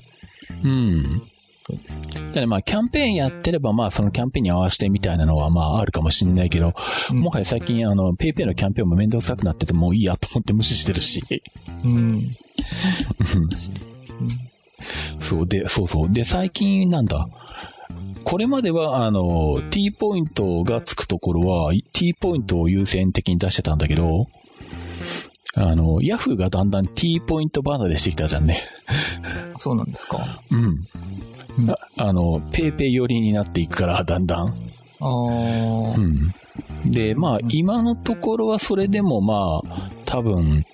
[0.64, 1.22] うん。
[1.66, 2.32] そうですね。
[2.32, 6.74] だまあ、キャンペーンやってれば、まあ、そのキャンペーンに合わせてみたいなのは、まあ、あるかもしれないけど、
[7.11, 11.22] うん、もはや最近、あの、ペイペイのキャンペーンもめんどくさくなっててもういいやと思って無視してるし。
[11.84, 12.28] うん。
[15.20, 16.12] そうで、そうそう。
[16.12, 17.28] で、最近なんだ。
[18.24, 24.26] これまでは、あの、T ポイントがつくところは、T ポイントを優先的に出してたんだけど、
[25.55, 28.62] あの、ヤフーがだんだん T ポイント離れしてきたじゃんね。
[29.59, 30.86] そうなんですかうん。
[31.70, 34.46] ああの、ペイペイ寄りになっていくから、だんだん。
[34.46, 34.53] ああ。
[35.00, 36.32] うん。
[36.90, 40.64] で、まあ、今のところはそれでもまあ、多分、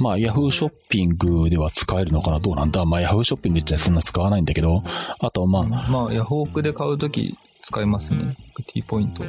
[0.00, 4.82] まあ、ヤフーショッピングでは使えるのかなどうなんだまあ、ヤフーショッピングってそんな使わないんだけど、
[5.20, 5.62] あとまあ。
[5.64, 8.36] まあ、ヤフオクで買うとき使えますね。
[8.66, 9.24] T ポイント。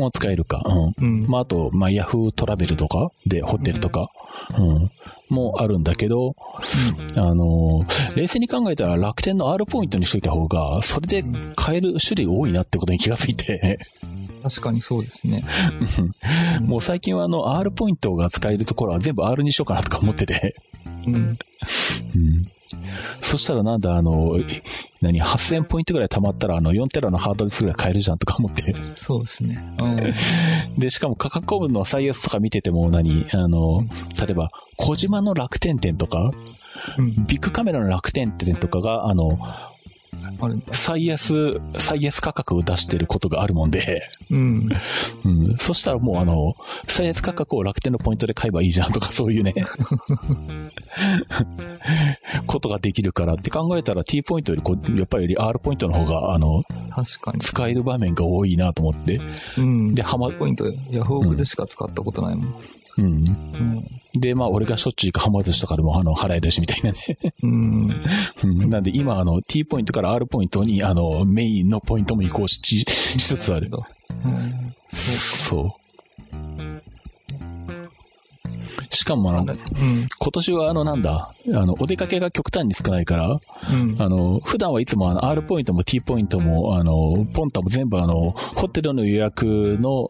[0.00, 0.62] もう使えるか。
[0.64, 1.22] うん。
[1.22, 4.10] うん、まあ、あと、まあ、ヤフートラベルとかで、ホテルとか、
[4.58, 4.90] うん、うん、
[5.28, 6.34] もあるんだけど、
[7.14, 7.84] うん、あの、
[8.16, 11.24] 冷静に考えたら楽天の R ポイントにしといた方が、それで
[11.54, 13.78] 買える種類多いなってことに気がついて。
[14.42, 15.44] 確かにそうですね。
[16.62, 20.56] もう最近はあの、R ポイントが使えるところは全部 R にしようかなとか思ってて。
[21.06, 21.14] うん。
[21.14, 21.36] うん
[23.20, 24.36] そしたらなんだ、あの、
[25.00, 28.74] 何、8000ポイントぐらい貯まったら、あの、4テラのハードディスクぐらい買えるじゃんとか思って。
[28.96, 29.62] そうですね。
[29.80, 33.82] うん、で、しかも価格コムの最安とか見てても何、あの、
[34.18, 36.32] 例えば、小島の楽天店とか、
[36.98, 39.38] うん、ビッグカメラの楽天店とかが、あの、
[40.72, 44.68] 最安、最安価格を出してることがあるもんで、うん。
[45.24, 45.56] うん。
[45.58, 46.54] そしたらもうあの、
[46.86, 49.54] 最安価格を楽天のポイントで買えばいいじゃんとかそういうね、
[52.46, 57.40] ことができるからって考えたら T ポイントよりこう、やっぱり R ポイントの方が、あの、確かに。
[57.40, 59.20] 使える場面が多いなと思って。
[59.58, 59.94] うん。
[59.94, 62.46] で、ハマポイント、ヤフオクでしか使ったことないもん。
[62.46, 63.24] うんうん。
[64.14, 66.98] で、まあ、俺がしょっちゅう行く浜寿司とかでも、あの、払えるし、みたいなね。
[67.42, 67.86] うん。
[68.68, 72.84] なんで、今、あの、T ポイントから R ポイントに、あの、メインのポイントも移行しし
[73.18, 73.70] つつある。
[74.24, 75.80] うん、そう。
[78.90, 90.08] しかもあの、うん、今年はあのなんだ、あの、お出かけが極端に少ないから、うん、あの、普段はいつもあの、R ポイントも T ポイントも、あの、ポンタも全部あの、ホテルの予約の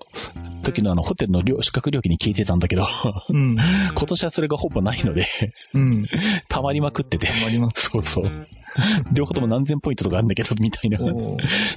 [0.63, 2.87] 時のあの、ホテルの宿泊料金に聞いてたんだけど、
[3.29, 3.57] うん、
[3.95, 5.27] 今年はそれがほぼないので
[5.75, 6.07] うん、
[6.49, 7.27] 溜まりまくってて。
[7.27, 8.25] 溜まりまくそうそう。
[9.13, 10.99] 両方とも何千ポイントとかあるんだけど、みたいな。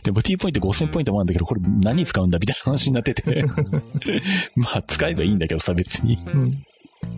[0.03, 3.45] でも T ポイント5000ポイントもあるんだけど、これ何に使うんだみたいな話になってて。
[4.55, 6.17] まあ、使えばいいんだけどさ、別に。
[6.33, 6.63] うん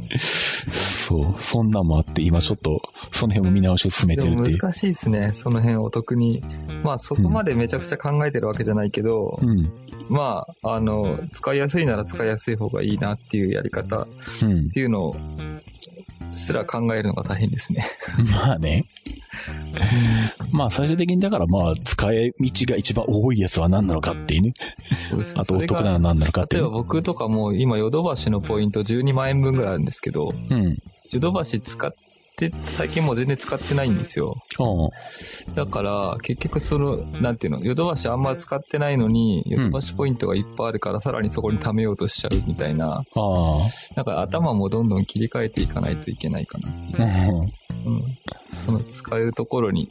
[0.71, 2.81] そう、そんなんもあって、今ちょっと、
[3.11, 4.57] その辺も見直しを進めてるっていう。
[4.57, 6.43] 難しいですね、その辺お得に。
[6.83, 9.69] まあ、そこまでめちゃくちゃ考えてるわけじゃないけど、うん、
[10.09, 14.07] まあ、あの、使いやすいなら使いやすい方がいいなっていうやり方っ
[14.73, 15.15] ていうのを、
[16.35, 17.87] すら考えるのが大変ですね。
[18.31, 18.85] まあね。
[20.51, 24.53] まあ最終的にだからまあ使い道が一番多いやつは何なのかっていうね。
[25.09, 25.41] そうですね。
[25.41, 26.63] あとお得なのは何なのかっていう。
[26.63, 30.77] 例えば僕とかも今ヨドバシのポイント12万円分ぐらいあるんですけど、うん。
[31.11, 31.93] ヨドバシ使っっ
[32.37, 34.35] て最近もう全然使ってないんですよ。
[35.55, 43.03] だから、結局その、なんていうの、ヨドバシあんま使ってないのに、ヨドバシポイントがいっぱいあるから、さらにそこに貯めようとしちゃうみたいな。
[43.95, 47.41] なんか頭もどんどん切り替えていかないといけないかなっていう。
[47.85, 48.01] うん。
[48.65, 49.87] その使えるところに、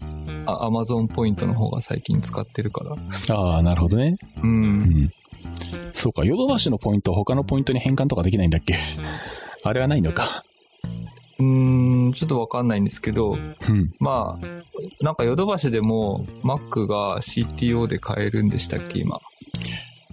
[0.47, 2.83] あ、アマゾンポイントの方が最近使ってるか
[3.29, 3.35] ら。
[3.37, 4.17] ああ、なるほどね。
[4.43, 4.51] うん。
[4.51, 5.13] うん、
[5.93, 8.77] そうか、ヨドバシのポイント他のポイントに変換とかできないんだっけ？
[9.65, 10.45] あれはないのか。
[11.39, 13.37] うーん、ちょっとわかんないんですけど、う
[13.73, 19.21] ん、まあ、なんかヨドバシでも Mac が CTO で買えるんでしたっけ、今。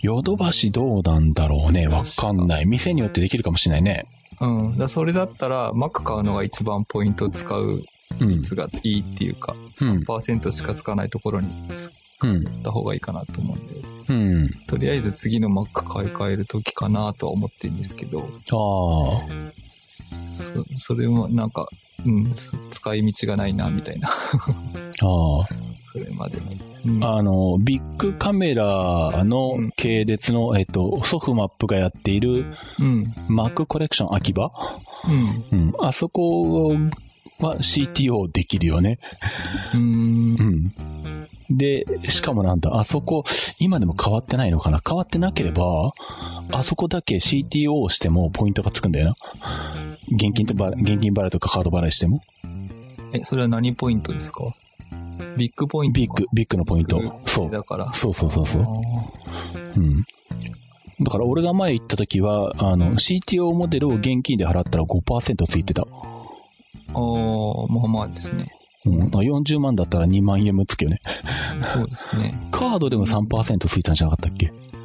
[0.01, 1.87] ヨドバシどうなんだろうね。
[1.87, 2.65] わかんない。
[2.65, 4.07] 店によってできるかもしれないね。
[4.39, 4.77] うん。
[4.77, 7.83] だそれだったら Mac 買うのが一番ポイント使う
[8.19, 13.91] やつがいいっていうか、うん、3%しかつかないところに使った方がいいかなと思うんで。
[14.09, 14.49] うん。
[14.67, 18.21] とりあえず次の Mac 買い替える時かなとは思ってるんですけど。
[18.21, 19.61] ああ。
[20.77, 21.67] それもなんか、
[22.05, 22.33] うん、
[22.71, 24.09] 使い道がないな、みたいな。
[24.09, 25.47] ああ。
[25.93, 26.37] それまで、
[26.85, 32.45] うん、あの、ビッグカメラの系列の、うん、えっと、ソフマップがやっている、
[32.79, 34.51] うん、マックコレクション秋葉、
[35.05, 36.69] うん、うん、あそこ
[37.39, 38.99] は CTO できるよね。
[39.73, 39.81] うん。
[39.81, 40.73] うん
[41.53, 43.25] で、しかもなんだ、あそこ、
[43.59, 44.81] 今でも変わってないのかな？
[44.87, 45.91] 変わってなければ、
[46.49, 49.15] あそこだけ CTO をしてもポイントがつくんだよな。
[50.09, 52.21] 現金とば、現金払いとかカード払いしても？
[53.13, 54.55] え、それは何ポイントですか？
[55.37, 57.21] ビッグポイントビッグ、ビッグのポイント。
[57.25, 57.51] そう。
[57.51, 57.93] だから。
[57.93, 58.63] そうそうそうそう。
[59.77, 60.03] うん。
[61.03, 65.83] だから俺が前行った時は、あの、CTO モデルを現金で払ったら5%ついてた。
[65.83, 65.89] ああ、
[67.69, 68.51] まあまあですね。
[68.85, 70.99] うん、40万だったら2万円もつくよね。
[71.73, 72.33] そうですね。
[72.51, 74.47] カードでも3%ついたんじゃなかったっけ？
[74.47, 74.80] うん、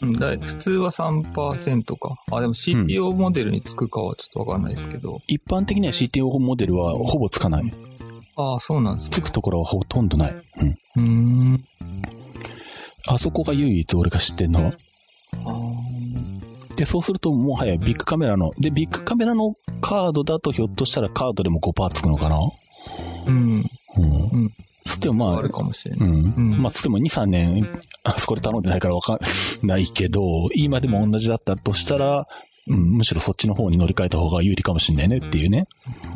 [0.00, 2.16] だ普通は3%か。
[2.30, 5.18] あ、でも CTO モデルにつくかはちょっとわかんないですけど、うん。
[5.26, 7.72] 一般的には CTO モデルはほぼつかない。
[8.36, 9.16] ああ、そうなんですか。
[9.16, 10.36] つくところはほとんどない。
[10.96, 11.04] うん。
[11.04, 11.08] う
[11.54, 11.64] ん
[13.06, 14.72] あそこが唯一俺が知ってんのは。
[16.76, 22.38] で、そうするともはやビッグカメラの、で、ビッグカメラのカードだとひょっとしたらカードでも5%つくのかな
[23.26, 23.34] うん。
[23.34, 24.30] うん。
[24.32, 24.54] うん
[24.88, 26.08] つってもまあ、あるかもしれない。
[26.08, 26.34] うん。
[26.36, 27.68] うん、まあ、つっても2、3年、
[28.04, 30.22] あそこで頼んでないからわかんないけど、
[30.54, 32.26] 今でも同じだったとしたら、
[32.68, 35.66] うん、むしろそっちの方に乗り換えた方が有利かもしれないねっていうね。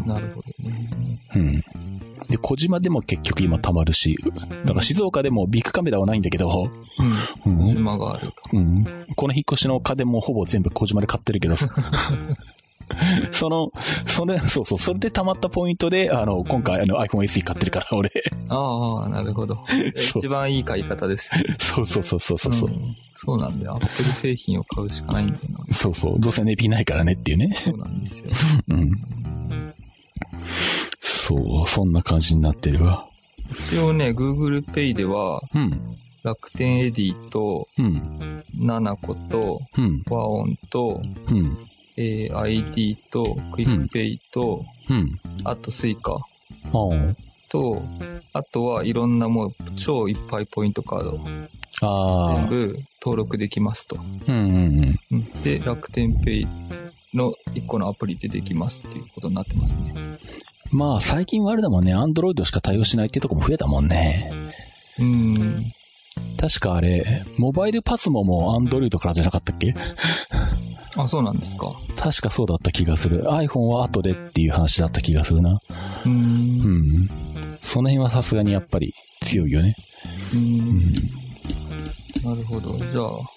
[0.06, 0.88] なるほどね。
[1.34, 1.64] うん。
[2.28, 4.18] で、小島でも結局今溜まるし、
[4.64, 6.70] だから静岡でもビッグカメラはないんだけど、
[7.44, 7.72] うん。
[7.72, 8.56] 小島があると。
[8.56, 8.84] うん。
[9.16, 11.56] この引っ越しの家電もほぼ全部小島で買ってるけど、
[13.30, 13.70] その、
[14.06, 18.10] それ、そうそう、それで溜まったポイントで、あの、今回あの iPhone SE 買ってるから、俺。
[18.48, 19.58] ああ、なるほど。
[19.96, 21.56] 一番いい買い方です、ね。
[21.58, 22.52] そうそうそうそうそう。
[22.52, 23.74] うん、そうなんだよ。
[23.74, 25.74] アップル製品を買うしかないんだよな。
[25.74, 26.20] そうそう。
[26.20, 27.54] どうせ値引きないからねっていうね。
[27.54, 28.30] そうなんですよ。
[28.68, 28.92] うん。
[31.00, 33.06] そう、そんな感じになってるわ。
[33.70, 35.70] 一応ね、Google Pay では、うん、
[36.22, 38.02] 楽天エディと、うん、
[38.58, 41.56] ナナコと、うん、ワオンと、うん、
[41.96, 46.18] えー、ID と、クイックペイと、うん、あとスイカ。
[47.48, 47.82] と、
[48.32, 51.20] あとはいろんなもう超いっぱいポイントカード。
[52.36, 53.96] 全部登録できますと。
[53.96, 56.46] うんうんうん、で、楽天ペイ
[57.14, 59.92] の1個のアプリでできますっていうことになってますね。
[60.70, 64.30] まあ最近はあれだもんね、アンドロイドしか対応しないっていうとこも増えたもんね。
[64.98, 65.72] うん。
[66.38, 69.74] 確かあれ、モバイルパスモもアンドロイドからじゃなかったっけ？
[71.02, 71.72] あ、そうなんですか。
[71.96, 73.24] 確かそうだった気がする。
[73.24, 75.60] iPhone は後でっていう話だった気がするな。
[76.04, 76.12] うん。
[76.12, 77.08] うん。
[77.62, 78.92] その辺はさすがにやっぱり
[79.24, 79.74] 強いよね。
[80.34, 80.40] うん。
[80.40, 80.92] うん、
[82.24, 82.76] なるほど。
[82.76, 83.32] じゃあ、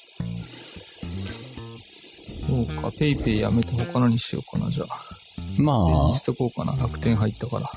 [2.47, 5.15] そうか、PayPay やめて他のにしようかな、じゃあ。
[5.57, 6.17] まあ。
[6.17, 7.69] しとこうかな、楽天入ったから。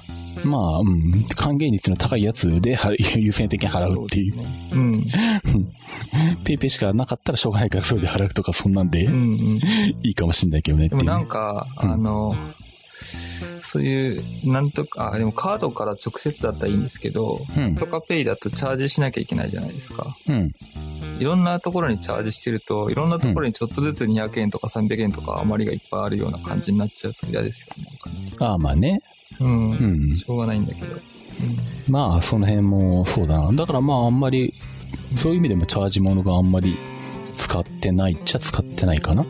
[0.44, 2.78] まあ、うん、還元率の高いやつで
[3.16, 4.35] 優先的に払うっていう。
[4.73, 5.05] うん。
[6.44, 9.39] ペイペイしかなかったらしょうがないからそれで払うとかそんなんで、うんうん、
[10.02, 12.35] いいかもしんないけどねでもなんか、うん、あの、
[13.69, 20.16] そういう、なんとか、あ、でもカードから直接だったらいいんですけど、うん、とかペイだとチャージしなきゃいけないじゃないですか。
[20.28, 20.55] うん。
[21.19, 27.90] いろんなところにチャージしてると、いろんなところにちょっとずつ200円とか300円とか余りがいっぱいあるような感じになっちゃうと嫌ですよね。
[28.40, 29.02] ああ、まあね。
[29.40, 29.70] うん。
[29.70, 29.74] う
[30.12, 30.16] ん。
[30.16, 30.94] しょうがないんだけど。
[30.94, 31.00] うん、
[31.92, 33.52] まあ、その辺もそうだな。
[33.52, 34.52] だからまあ、あんまり、
[35.16, 36.76] そういう意味でもチャージ物があんまり
[37.36, 39.22] 使ってないっちゃ使ってないかな。
[39.22, 39.28] うん、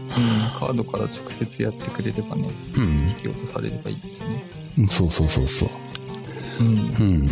[0.59, 4.43] カードから直接やってくれればね、うん、引き落とされればいいですね。
[4.79, 5.69] うん、そうそうそうそう。
[6.61, 6.69] うん。
[6.69, 7.31] うん。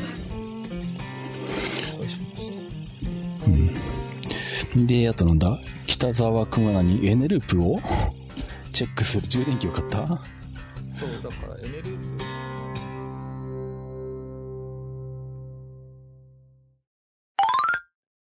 [4.75, 4.87] うん。
[4.87, 5.59] で、あとなんだ？
[5.87, 7.07] 北沢くんは何？
[7.07, 7.81] エネループを
[8.73, 10.07] チェックする充電器を買った？
[10.07, 12.25] そう、だからエネループ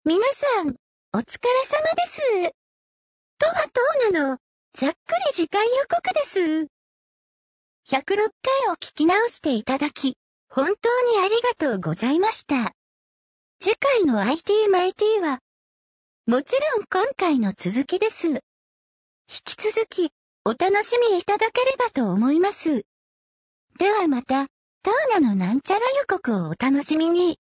[0.06, 0.74] 皆さん、
[1.14, 2.54] お疲れ様です。
[3.38, 4.38] とはとうなの、
[4.74, 4.94] ざっく
[5.28, 6.40] り次回予告です。
[7.88, 10.18] 106回を聞き直していただき、
[10.50, 12.72] 本当にありがとうございました。
[13.60, 15.38] 次回の IT マイティは、
[16.26, 18.28] もちろん今回の続きです。
[18.28, 18.40] 引
[19.42, 20.10] き続き、
[20.44, 22.84] お楽しみいただければと思います。
[23.78, 24.48] ではまた、
[24.82, 27.38] トーナのなんちゃら予告をお楽しみに。